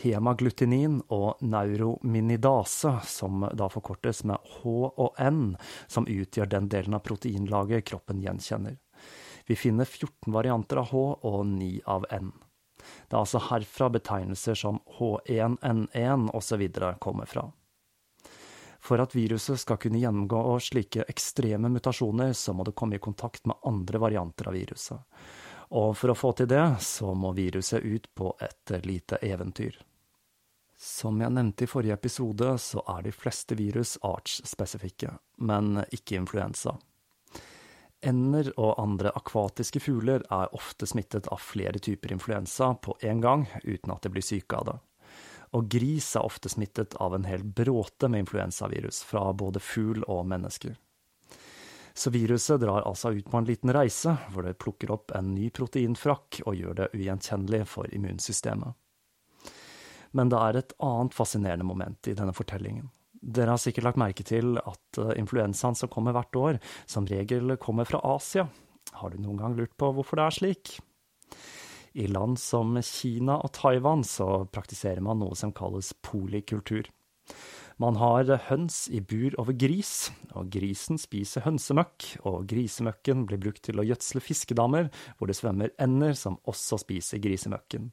[0.00, 5.56] hemaglutinin og neurominidase, som da forkortes med H og N,
[5.88, 8.78] som utgjør den delen av proteinlaget kroppen gjenkjenner.
[9.50, 12.28] Vi finner 14 varianter av H og 9 av N.
[13.08, 16.60] Det er altså herfra betegnelser som H1N1 osv.
[17.02, 17.48] kommer fra.
[18.78, 23.42] For at viruset skal kunne gjennomgå slike ekstreme mutasjoner, så må det komme i kontakt
[23.50, 25.18] med andre varianter av viruset.
[25.74, 29.80] Og for å få til det, så må viruset ut på et lite eventyr.
[30.78, 35.10] Som jeg nevnte i forrige episode, så er de fleste virus artsspesifikke,
[35.42, 36.76] men ikke influensa.
[38.00, 43.44] Ender og andre akvatiske fugler er ofte smittet av flere typer influensa på en gang,
[43.64, 44.78] uten at de blir syke av det
[45.56, 50.26] og gris er ofte smittet av en hel bråte med influensavirus fra både fugl og
[50.30, 50.76] mennesker.
[51.94, 55.50] Så viruset drar altså ut på en liten reise, hvor det plukker opp en ny
[55.50, 58.78] proteinfrakk og gjør det ugjenkjennelig for immunsystemet.
[60.14, 62.88] Men det er et annet fascinerende moment i denne fortellingen.
[63.20, 67.56] Dere har sikkert lagt merke til at eh, influensaen som kommer hvert år, som regel
[67.60, 68.46] kommer fra Asia.
[68.96, 70.72] Har du noen gang lurt på hvorfor det er slik?
[72.00, 76.88] I land som Kina og Taiwan så praktiserer man noe som kalles polikultur.
[77.80, 83.62] Man har høns i bur over gris, og grisen spiser hønsemøkk, og grisemøkken blir brukt
[83.64, 87.88] til å gjødsle fiskedammer, hvor det svømmer ender som også spiser grisemøkken.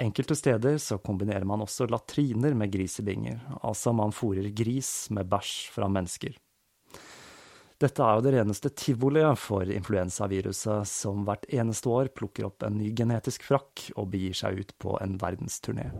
[0.00, 5.68] Enkelte steder så kombinerer man også latriner med grisebinger, altså man fôrer gris med bæsj
[5.74, 6.38] fra mennesker.
[7.80, 12.76] Dette er jo det reneste tivoliet for influensaviruset, som hvert eneste år plukker opp en
[12.80, 15.90] ny genetisk frakk og begir seg ut på en verdensturné.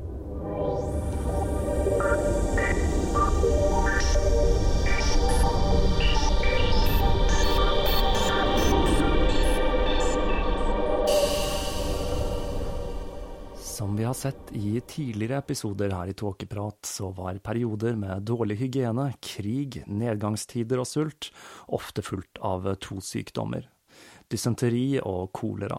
[14.11, 19.85] Har sett i tidligere episoder her i Tåkeprat, så var perioder med dårlig hygiene, krig,
[19.87, 21.29] nedgangstider og sult
[21.71, 23.69] ofte fulgt av to sykdommer–
[24.31, 25.79] dysenteri og kolera.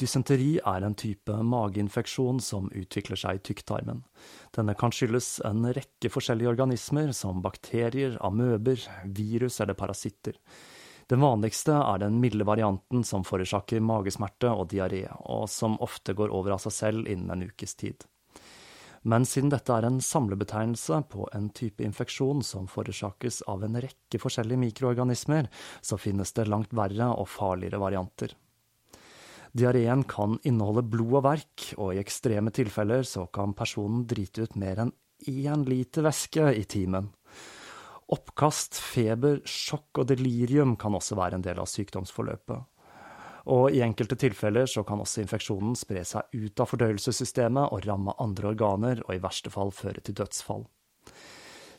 [0.00, 4.04] Dysenteri er en type mageinfeksjon som utvikler seg i tykktarmen.
[4.56, 10.38] Denne kan skyldes en rekke forskjellige organismer, som bakterier, amøber, virus eller parasitter.
[11.08, 16.32] Den vanligste er den milde varianten som forårsaker magesmerte og diaré, og som ofte går
[16.34, 18.04] over av seg selv innen en ukes tid.
[19.08, 24.20] Men siden dette er en samlebetegnelse på en type infeksjon som forårsakes av en rekke
[24.20, 25.48] forskjellige mikroorganismer,
[25.80, 28.34] så finnes det langt verre og farligere varianter.
[29.56, 34.58] Diareen kan inneholde blod og verk, og i ekstreme tilfeller så kan personen drite ut
[34.60, 34.92] mer enn
[35.26, 37.08] én liter væske i timen.
[38.08, 42.62] Oppkast, feber, sjokk og delirium kan også være en del av sykdomsforløpet.
[43.52, 48.14] Og i enkelte tilfeller så kan også infeksjonen spre seg ut av fordøyelsessystemet og ramme
[48.20, 50.64] andre organer, og i verste fall føre til dødsfall.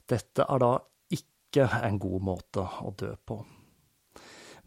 [0.10, 0.74] Dette er da
[1.14, 3.40] ikke en god måte å dø på.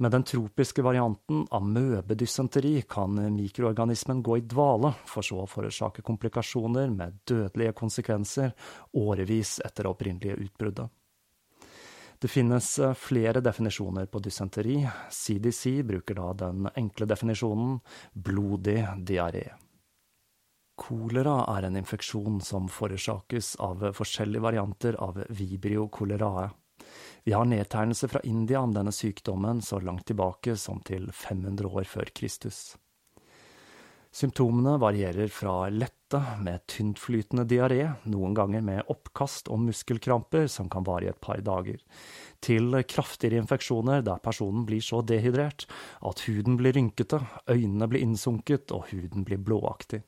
[0.02, 6.90] Med den tropiske varianten amøbedysenteri kan mikroorganismen gå i dvale, for så å forårsake komplikasjoner
[6.90, 8.50] med dødelige konsekvenser
[8.98, 10.90] årevis etter det opprinnelige utbruddet.
[12.22, 14.88] Det finnes eh, flere definisjoner på dysenteri.
[15.10, 17.80] CDC bruker da den enkle definisjonen
[18.14, 19.48] blodig diaré.
[20.78, 26.46] Kolera er en infeksjon som forårsakes av forskjellige varianter av vibrio cholerae.
[27.26, 31.90] Vi har nedtegnelser fra India om denne sykdommen så langt tilbake som til 500 år
[31.90, 32.76] før Kristus.
[34.12, 40.84] Symptomene varierer fra lette, med tyntflytende diaré, noen ganger med oppkast og muskelkramper som kan
[40.84, 41.78] vare i et par dager,
[42.44, 45.64] til kraftigere infeksjoner der personen blir så dehydrert
[46.04, 50.02] at huden blir rynkete, øynene blir innsunket og huden blir blåaktig.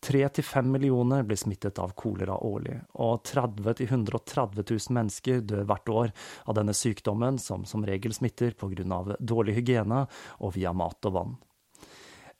[0.00, 5.68] Tre til fem millioner blir smittet av kolera årlig, og 30 000-130 000 mennesker dør
[5.68, 6.16] hvert år
[6.48, 8.56] av denne sykdommen, som som regel smitter
[8.88, 10.06] av dårlig hygiene
[10.40, 11.38] og via mat og vann.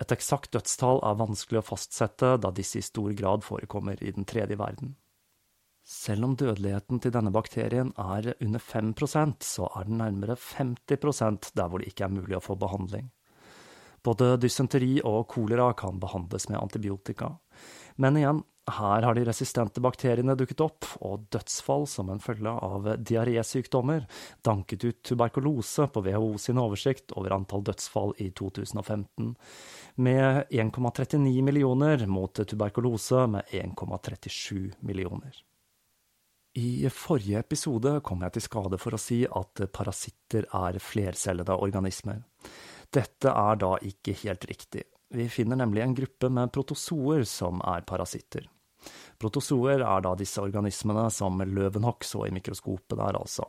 [0.01, 4.25] Et eksakt dødstall er vanskelig å fastsette, da disse i stor grad forekommer i den
[4.29, 4.95] tredje verden.
[5.85, 11.69] Selv om dødeligheten til denne bakterien er under 5% så er den nærmere 50 der
[11.69, 13.11] hvor det ikke er mulig å få behandling.
[14.05, 17.35] Både dysenteri og kolera kan behandles med antibiotika.
[18.01, 18.45] Men igjen,
[18.77, 24.07] her har de resistente bakteriene dukket opp, og dødsfall som en følge av diarésykdommer
[24.47, 29.35] danket ut tuberkulose på WHO sin oversikt over antall dødsfall i 2015,
[30.01, 35.43] med 1,39 millioner mot tuberkulose med 1,37 millioner.
[36.59, 42.25] I forrige episode kom jeg til skade for å si at parasitter er flercellede organismer.
[42.91, 44.83] Dette er da ikke helt riktig.
[45.15, 48.49] Vi finner nemlig en gruppe med protozoer som er parasitter.
[49.21, 53.45] Protozoer er da disse organismene som Løvenhokk så i mikroskopet der, altså.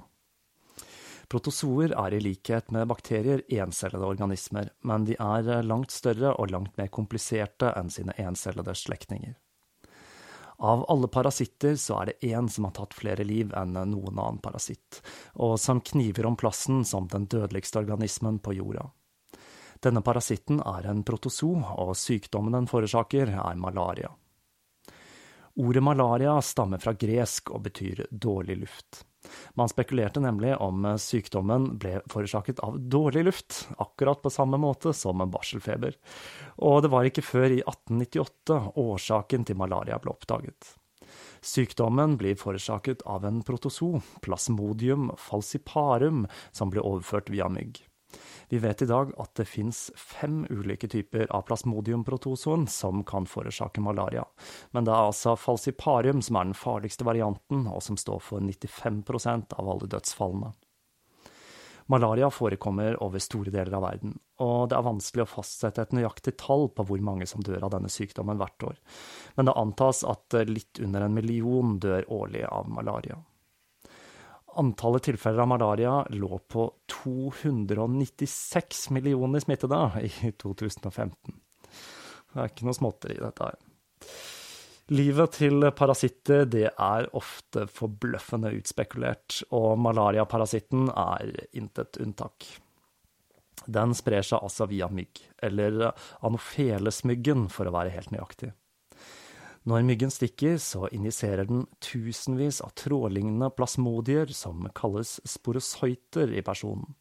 [1.31, 6.75] Protozoer er i likhet med bakterier encellede organismer, men de er langt større og langt
[6.75, 9.37] mer kompliserte enn sine encellede slektninger.
[10.61, 14.41] Av alle parasitter så er det én som har tatt flere liv enn noen annen
[14.43, 14.99] parasitt,
[15.39, 18.89] og som kniver om plassen som den dødeligste organismen på jorda.
[19.81, 24.11] Denne parasitten er en protozoo, og sykdommen den forårsaker, er malaria.
[25.55, 29.03] Ordet malaria stammer fra gresk og betyr dårlig luft.
[29.53, 35.21] Man spekulerte nemlig om sykdommen ble forårsaket av dårlig luft, akkurat på samme måte som
[35.31, 35.97] barselfeber,
[36.57, 40.73] og det var ikke før i 1898 årsaken til malaria ble oppdaget.
[41.41, 47.81] Sykdommen blir forårsaket av en protozoo, plasmodium falciparum, som ble overført via mygg.
[48.51, 53.83] Vi vet i dag at det fins fem ulike typer av plasmodiumprotozoen som kan forårsake
[53.83, 54.25] malaria,
[54.71, 59.55] men det er altså falsiparium som er den farligste varianten, og som står for 95%
[59.55, 60.51] av alle dødsfallene.
[61.91, 66.37] Malaria forekommer over store deler av verden, og det er vanskelig å fastsette et nøyaktig
[66.39, 68.77] tall på hvor mange som dør av denne sykdommen hvert år,
[69.35, 73.19] men det antas at litt under en million dør årlig av malaria.
[74.59, 81.39] Antallet tilfeller av malaria lå på 296 millioner smittede i 2015.
[82.31, 83.59] Det er ikke noe småtteri, dette her.
[84.91, 92.47] Livet til parasitter det er ofte forbløffende utspekulert, og malariaparasitten er intet unntak.
[93.71, 95.93] Den sprer seg altså via mygg, eller
[96.27, 98.51] anofelesmyggen for å være helt nøyaktig.
[99.69, 106.95] Når myggen stikker, så injiserer den tusenvis av trådlignende plasmodier som kalles sporosoiter i personen.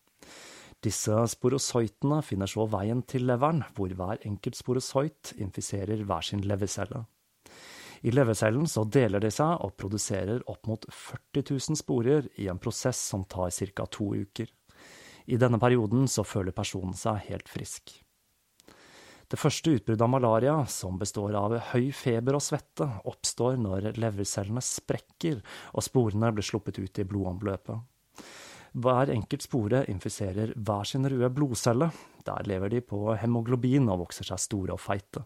[0.85, 7.07] Disse sporosoitene finner så veien til leveren, hvor hver enkelt sporosoit infiserer hver sin levercelle.
[8.01, 12.61] I levercellen så deler de seg og produserer opp mot 40 000 sporer i en
[12.61, 13.87] prosess som tar ca.
[13.87, 14.49] to uker.
[15.29, 18.01] I denne perioden så føler personen seg helt frisk.
[19.31, 24.63] Det første utbruddet av malaria, som består av høy feber og svette, oppstår når levercellene
[24.65, 25.39] sprekker
[25.71, 27.79] og sporene blir sluppet ut i blodomløpet.
[28.83, 31.93] Hver enkelt spore infiserer hver sin røde blodcelle.
[32.27, 35.23] Der lever de på hemoglobin og vokser seg store og feite.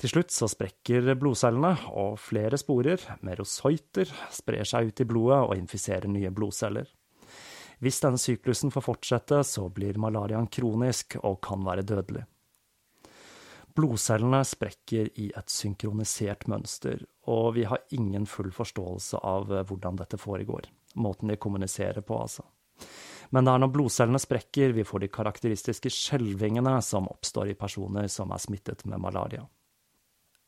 [0.00, 5.56] Til slutt så sprekker blodcellene, og flere sporer, merosoiter, sprer seg ut i blodet og
[5.56, 6.88] infiserer nye blodceller.
[7.80, 12.26] Hvis denne syklusen får fortsette, så blir malariaen kronisk og kan være dødelig.
[13.76, 20.18] Blodcellene sprekker i et synkronisert mønster, og vi har ingen full forståelse av hvordan dette
[20.18, 20.66] foregår.
[20.98, 22.46] Måten de kommuniserer på, altså.
[23.30, 28.08] Men det er når blodcellene sprekker vi får de karakteristiske skjelvingene som oppstår i personer
[28.10, 29.44] som er smittet med malaria.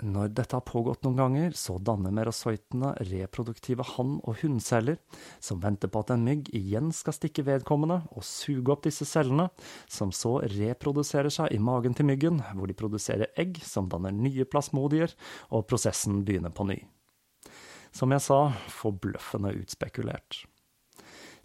[0.03, 4.97] Når dette har pågått noen ganger, så danner merosoitene reproduktive hann- og hunnceller,
[5.39, 9.47] som venter på at en mygg igjen skal stikke vedkommende og suge opp disse cellene,
[9.87, 14.43] som så reproduserer seg i magen til myggen, hvor de produserer egg som danner nye
[14.43, 15.15] plasmodier,
[15.55, 16.81] og prosessen begynner på ny.
[17.95, 18.41] Som jeg sa,
[18.75, 20.43] forbløffende utspekulert.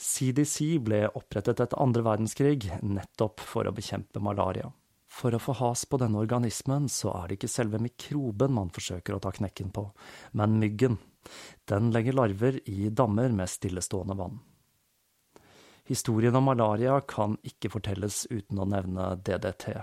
[0.02, 4.72] CDC ble opprettet etter andre verdenskrig nettopp for å bekjempe malaria.
[5.18, 9.16] For å få has på denne organismen, så er det ikke selve mikroben man forsøker
[9.16, 9.88] å ta knekken på,
[10.38, 11.00] men myggen.
[11.68, 14.38] Den legger larver i dammer med stillestående vann.
[15.88, 19.80] Historien om malaria kan ikke fortelles uten å nevne DDT.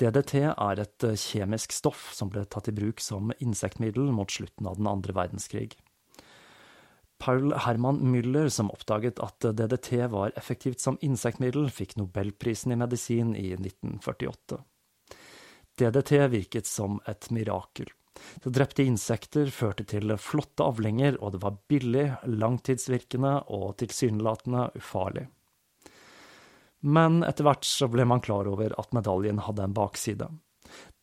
[0.00, 4.78] DDT er et kjemisk stoff som ble tatt i bruk som insektmiddel mot slutten av
[4.78, 5.74] den andre verdenskrig.
[7.20, 13.34] Paul Herman Müller, som oppdaget at DDT var effektivt som insektmiddel, fikk nobelprisen i medisin
[13.36, 14.60] i 1948.
[15.80, 17.92] DDT virket som et mirakel.
[18.44, 25.26] Det drepte insekter, førte til flotte avlinger, og det var billig, langtidsvirkende og tilsynelatende ufarlig.
[26.80, 30.28] Men etter hvert så ble man klar over at medaljen hadde en bakside.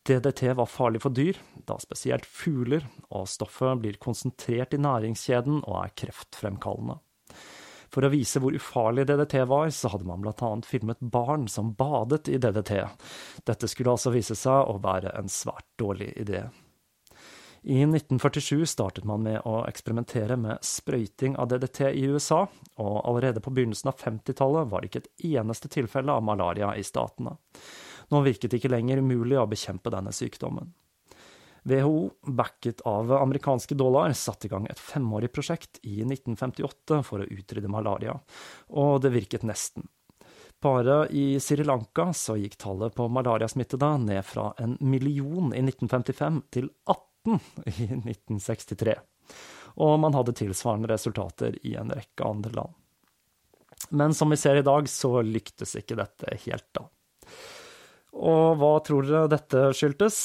[0.07, 1.35] DDT var farlig for dyr,
[1.67, 7.01] da spesielt fugler, og stoffet blir konsentrert i næringskjeden og er kreftfremkallende.
[7.91, 12.27] For å vise hvor ufarlig DDT var, så hadde man annet filmet barn som badet
[12.31, 12.85] i DDT.
[13.47, 16.45] Dette skulle altså vise seg å være en svært dårlig idé.
[17.67, 22.45] I 1947 startet man med å eksperimentere med sprøyting av DDT i USA,
[22.79, 26.85] og allerede på begynnelsen av 50-tallet var det ikke et eneste tilfelle av malaria i
[26.87, 27.35] statene.
[28.11, 30.71] Nå virket det ikke lenger umulig å bekjempe denne sykdommen.
[31.67, 37.27] WHO, backet av amerikanske dollar, satte i gang et femårig prosjekt i 1958 for å
[37.27, 38.15] utrydde malaria,
[38.71, 39.89] og det virket nesten.
[40.63, 46.41] Bare i Sri Lanka så gikk tallet på malariasmittede ned fra en million i 1955
[46.55, 47.37] til 18
[47.67, 48.95] i 1963.
[49.83, 52.77] Og man hadde tilsvarende resultater i en rekke andre land.
[53.89, 56.87] Men som vi ser i dag, så lyktes ikke dette helt, da.
[58.15, 60.17] Og hva tror dere dette skyldtes?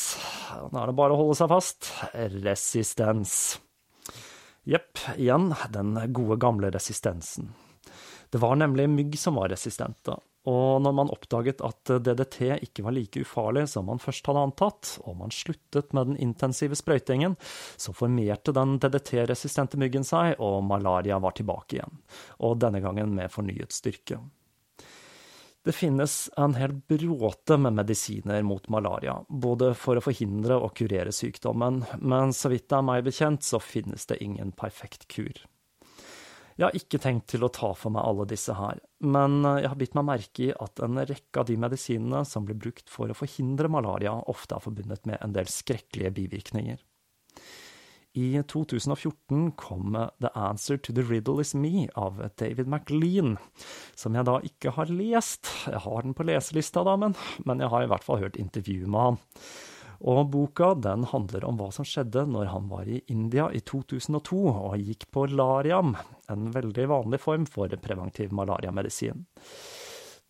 [0.70, 1.90] Nå er det bare å holde seg fast.
[2.44, 3.36] Resistens.
[4.68, 7.50] Jepp, igjen den gode, gamle resistensen.
[8.32, 10.14] Det var nemlig mygg som var resistente,
[10.48, 14.92] og når man oppdaget at DDT ikke var like ufarlig som man først hadde antatt,
[15.04, 17.36] og man sluttet med den intensive sprøytingen,
[17.76, 22.00] så formerte den DDT-resistente myggen seg, og malaria var tilbake igjen,
[22.42, 24.18] og denne gangen med fornyet styrke.
[25.62, 31.12] Det finnes en hel bråte med medisiner mot malaria, både for å forhindre og kurere
[31.14, 35.38] sykdommen, men så vidt det er meg bekjent, så finnes det ingen perfekt kur.
[36.58, 39.78] Jeg har ikke tenkt til å ta for meg alle disse her, men jeg har
[39.78, 43.16] bitt meg merke i at en rekke av de medisinene som blir brukt for å
[43.16, 46.82] forhindre malaria, ofte er forbundet med en del skrekkelige bivirkninger.
[48.14, 53.38] I 2014 kom The Answer to the Riddle Is Me av David McLean,
[53.94, 55.48] som jeg da ikke har lest.
[55.64, 57.16] Jeg har den på leselista, da, men,
[57.48, 59.20] men jeg har i hvert fall hørt intervju med han.
[60.12, 64.40] Og boka den handler om hva som skjedde når han var i India i 2002
[64.50, 65.94] og gikk på lariam,
[66.28, 69.24] en veldig vanlig form for preventiv malariamedisin.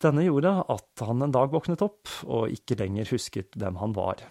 [0.02, 4.22] Denne gjorde at han en dag våknet opp og ikke lenger husket hvem han var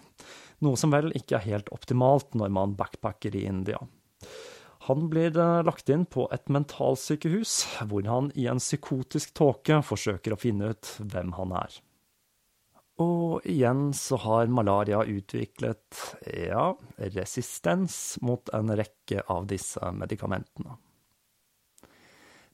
[0.64, 3.80] noe som vel ikke er helt optimalt når man backpacker i India.
[4.88, 7.54] Han blir eh, lagt inn på et mentalsykehus,
[7.86, 11.76] hvor han i en psykotisk tåke forsøker å finne ut hvem han er.
[13.02, 16.72] Og igjen så har malaria utviklet, ja,
[17.14, 20.76] resistens mot en rekke av disse medikamentene.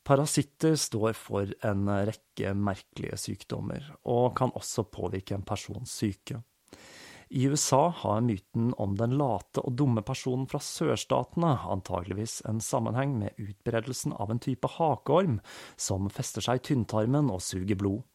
[0.09, 6.39] Parasitter står for en rekke merkelige sykdommer, og kan også påvirke en persons syke.
[7.31, 13.19] I USA har myten om den late og dumme personen fra sørstatene antageligvis en sammenheng
[13.21, 15.41] med utbredelsen av en type hakeorm
[15.77, 18.07] som fester seg i tynntarmen og suger blod.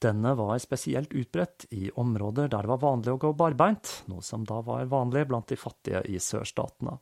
[0.00, 4.46] Denne var spesielt utbredt i områder der det var vanlig å gå barbeint, noe som
[4.48, 6.96] da var vanlig blant de fattige i sørstatene.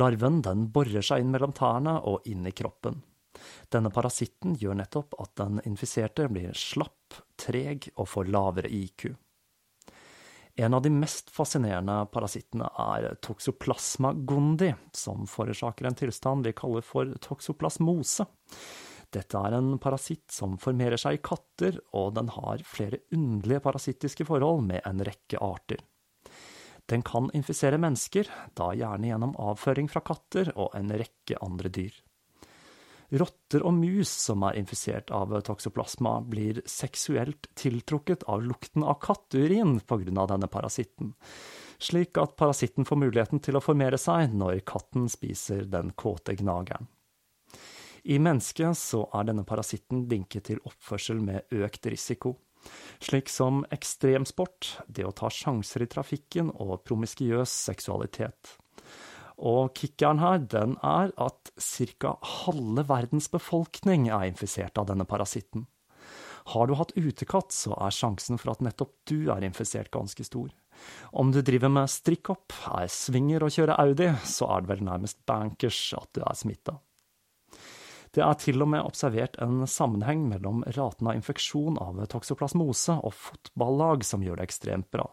[0.00, 3.02] Larven den borer seg inn mellom tærne og inn i kroppen.
[3.68, 9.10] Denne parasitten gjør nettopp at den infiserte blir slapp, treg og får lavere IQ.
[10.58, 16.82] En av de mest fascinerende parasittene er toxoplasma gondi, som forårsaker en tilstand vi kaller
[16.82, 18.26] for toxoplasmose.
[19.14, 24.26] Dette er en parasitt som formerer seg i katter, og den har flere underlige parasittiske
[24.26, 25.86] forhold med en rekke arter.
[26.90, 28.26] Den kan infisere mennesker,
[28.58, 31.94] da gjerne gjennom avføring fra katter og en rekke andre dyr.
[33.08, 39.78] Rotter og mus som er infisert av toksoplasma, blir seksuelt tiltrukket av lukten av katteurin
[39.80, 40.26] pga.
[40.26, 41.14] denne parasitten,
[41.78, 46.88] slik at parasitten får muligheten til å formere seg når katten spiser den kåte gnageren.
[48.04, 52.36] I mennesket så er denne parasitten linket til oppførsel med økt risiko,
[53.00, 58.58] slik som ekstremsport, det å ta sjanser i trafikken og promiskiøs seksualitet.
[59.38, 62.16] Og kickeren her, den er at ca.
[62.44, 65.68] halve verdens befolkning er infisert av denne parasitten.
[66.48, 70.48] Har du hatt utekatt, så er sjansen for at nettopp du er infisert ganske stor.
[71.12, 75.20] Om du driver med strikk-opp, er swinger og kjører Audi, så er det vel nærmest
[75.28, 76.78] bankers at du er smitta.
[78.14, 83.12] Det er til og med observert en sammenheng mellom raten av infeksjon av toksoplasmose og
[83.14, 85.04] fotballag som gjør det ekstremt bra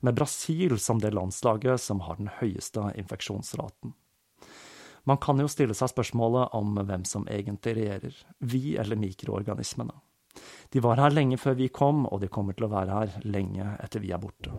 [0.00, 3.94] med Brasil som det landslaget som har den høyeste infeksjonsraten.
[5.06, 9.94] Man kan jo stille seg spørsmålet om hvem som egentlig regjerer, vi eller mikroorganismene.
[10.74, 13.76] De var her lenge før vi kom, og de kommer til å være her lenge
[13.84, 14.50] etter vi er borte.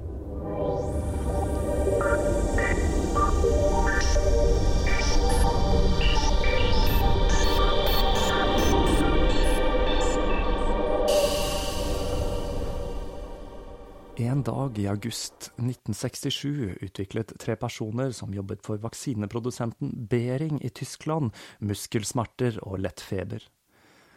[14.20, 21.36] En dag i august 1967 utviklet tre personer som jobbet for vaksineprodusenten Behring i Tyskland,
[21.60, 23.46] muskelsmerter og lett feber.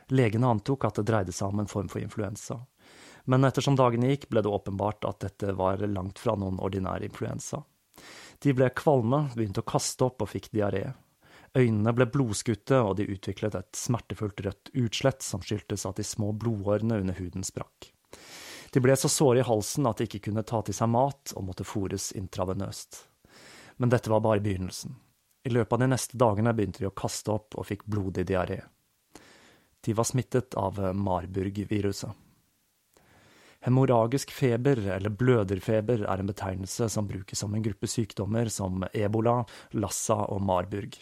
[0.09, 2.57] Legene antok at det dreide seg om en form for influensa.
[3.29, 7.61] Men ettersom dagene gikk, ble det åpenbart at dette var langt fra noen ordinær influensa.
[8.41, 10.87] De ble kvalme, begynte å kaste opp og fikk diaré.
[11.53, 16.33] Øynene ble blodskutte, og de utviklet et smertefullt rødt utslett som skyldtes at de små
[16.33, 17.93] blodårene under huden sprakk.
[18.71, 21.47] De ble så såre i halsen at de ikke kunne ta til seg mat og
[21.49, 23.05] måtte fôres intravenøst.
[23.83, 24.95] Men dette var bare begynnelsen.
[25.45, 28.61] I løpet av de neste dagene begynte de å kaste opp og fikk blodig diaré.
[29.81, 32.13] De var smittet av Marburg-viruset.
[33.65, 39.43] Hemoragisk feber, eller bløderfeber, er en betegnelse som brukes om en gruppe sykdommer som ebola,
[39.77, 40.97] lassa og Marburg.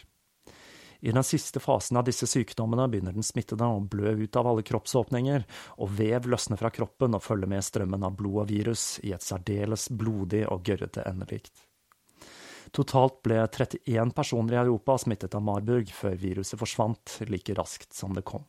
[0.99, 4.65] I den siste fasen av disse sykdommene begynner den smittede å blø ut av alle
[4.67, 5.45] kroppsåpninger,
[5.79, 9.23] og vev løsner fra kroppen og følger med strømmen av blod og virus i et
[9.23, 11.63] særdeles blodig og gørrete endelikt.
[12.75, 18.13] Totalt ble 31 personer i Europa smittet av Marburg før viruset forsvant like raskt som
[18.13, 18.43] det kom.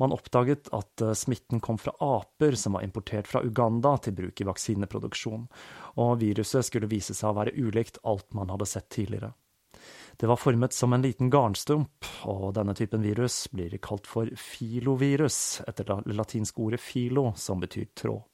[0.00, 4.40] Man oppdaget at eh, smitten kom fra aper som var importert fra Uganda til bruk
[4.40, 5.44] i vaksineproduksjon,
[6.00, 9.34] og viruset skulle vise seg å være ulikt alt man hadde sett tidligere.
[10.20, 15.62] Det var formet som en liten garnstump, og denne typen virus blir kalt for filovirus,
[15.64, 18.26] etter det latinske ordet filo, som betyr tråd.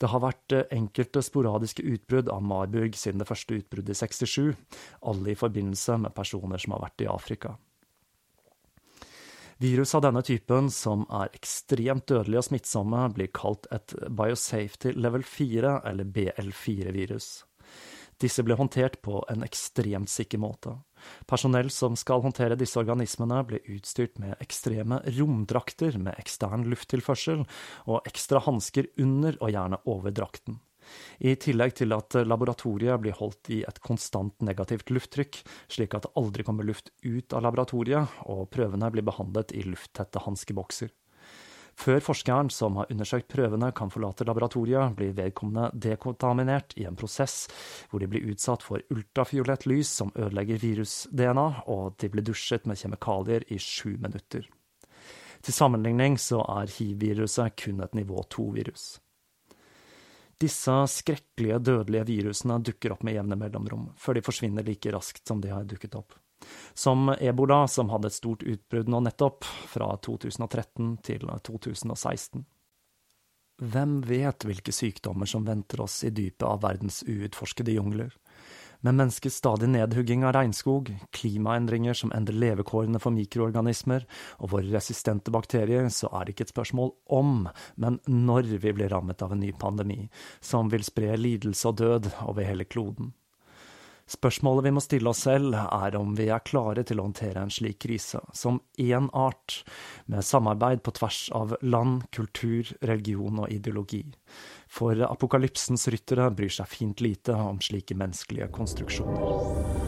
[0.00, 4.56] Det har vært eh, enkelte sporadiske utbrudd av Marburg siden det første utbruddet i 67,
[5.12, 7.54] alle i forbindelse med personer som har vært i Afrika.
[9.60, 15.28] Virus av denne typen, som er ekstremt dødelige og smittsomme, blir kalt et biosafety level
[15.28, 17.34] 4, eller BL4-virus.
[18.24, 20.78] Disse ble håndtert på en ekstremt sikker måte.
[21.28, 27.44] Personell som skal håndtere disse organismene, ble utstyrt med ekstreme romdrakter med ekstern lufttilførsel,
[27.90, 30.62] og ekstra hansker under og gjerne over drakten.
[31.24, 35.40] I tillegg til at laboratoriet blir holdt i et konstant negativt lufttrykk,
[35.72, 40.24] slik at det aldri kommer luft ut av laboratoriet, og prøvene blir behandlet i lufttette
[40.24, 40.92] hanskebokser.
[41.74, 47.48] Før forskeren som har undersøkt prøvene kan forlate laboratoriet, blir vedkommende dekontaminert i en prosess
[47.90, 52.78] hvor de blir utsatt for ultrafiolett lys som ødelegger virus-DNA, og de blir dusjet med
[52.78, 54.46] kjemikalier i sju minutter.
[55.44, 58.86] Til sammenligning så er hiv-viruset kun et nivå 2-virus.
[60.40, 65.42] Disse skrekkelige, dødelige virusene dukker opp med jevne mellomrom, før de forsvinner like raskt som
[65.42, 66.16] de har dukket opp
[66.74, 72.44] som ebola, som hadde et stort utbrudd nå nettopp, fra 2013 til 2016.
[73.62, 78.10] Hvem vet hvilke sykdommer som venter oss i dypet av verdens uutforskede jungler?
[78.84, 84.04] Med menneskets stadig nedhugging av regnskog, klimaendringer som endrer levekårene for mikroorganismer,
[84.44, 87.46] og våre resistente bakterier, så er det ikke et spørsmål om,
[87.80, 90.10] men når vi blir rammet av en ny pandemi,
[90.44, 93.14] som vil spre lidelse og død over hele kloden.
[94.10, 97.52] Spørsmålet vi må stille oss selv, er om vi er klare til å håndtere en
[97.52, 99.62] slik krise, som én art,
[100.06, 104.04] med samarbeid på tvers av land, kultur, religion og ideologi.
[104.68, 109.83] For apokalypsens ryttere bryr seg fint lite om slike menneskelige konstruksjoner.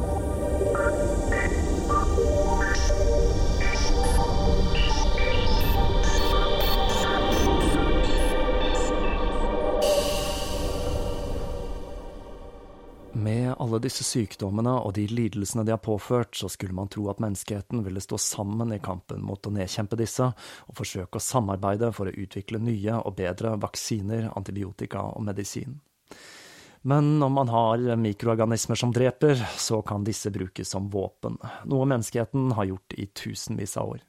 [13.27, 17.19] Med alle disse sykdommene og de lidelsene de har påført, så skulle man tro at
[17.23, 22.07] menneskeheten ville stå sammen i kampen mot å nedkjempe disse, og forsøke å samarbeide for
[22.07, 25.81] å utvikle nye og bedre vaksiner, antibiotika og medisin.
[26.87, 32.55] Men når man har mikroorganismer som dreper, så kan disse brukes som våpen, noe menneskeheten
[32.55, 34.07] har gjort i tusenvis av år.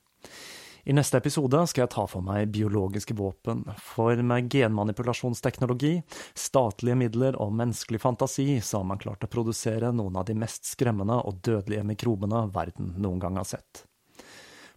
[0.87, 5.97] I neste episode skal jeg ta for meg biologiske våpen, for med genmanipulasjonsteknologi,
[6.31, 10.63] statlige midler og menneskelig fantasi så har man klart å produsere noen av de mest
[10.69, 13.83] skremmende og dødelige mikrobene verden noen gang har sett.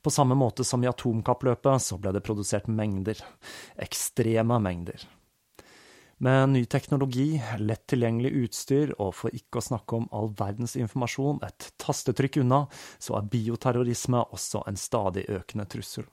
[0.03, 3.23] På samme måte som i atomkappløpet så ble det produsert mengder,
[3.79, 5.07] ekstreme mengder.
[6.23, 11.39] Med ny teknologi, lett tilgjengelig utstyr og for ikke å snakke om all verdens informasjon
[11.47, 12.67] et tastetrykk unna,
[13.01, 16.05] så er bioterrorisme også en stadig økende trussel.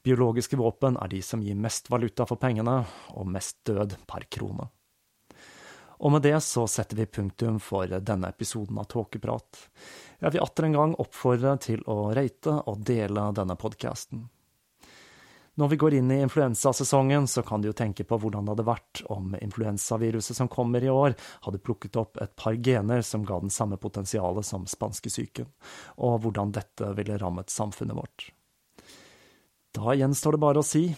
[0.00, 2.78] Biologiske våpen er de som gir mest valuta for pengene,
[3.12, 4.70] og mest død per krone.
[6.00, 9.60] Og med det så setter vi punktum for denne episoden av Tåkeprat.
[10.24, 14.24] Jeg vil atter en gang oppfordre til å rate og dele denne podkasten.
[15.56, 18.66] Når vi går inn i influensasesongen, så kan du jo tenke på hvordan det hadde
[18.68, 23.40] vært om influensaviruset som kommer i år, hadde plukket opp et par gener som ga
[23.40, 25.48] den samme potensialet som spanskesyken,
[25.96, 28.28] og hvordan dette ville rammet samfunnet vårt.
[29.76, 30.90] Da gjenstår det bare å si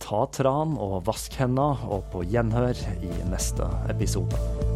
[0.00, 4.75] ta tran og vask henda, og på gjenhør i neste episode.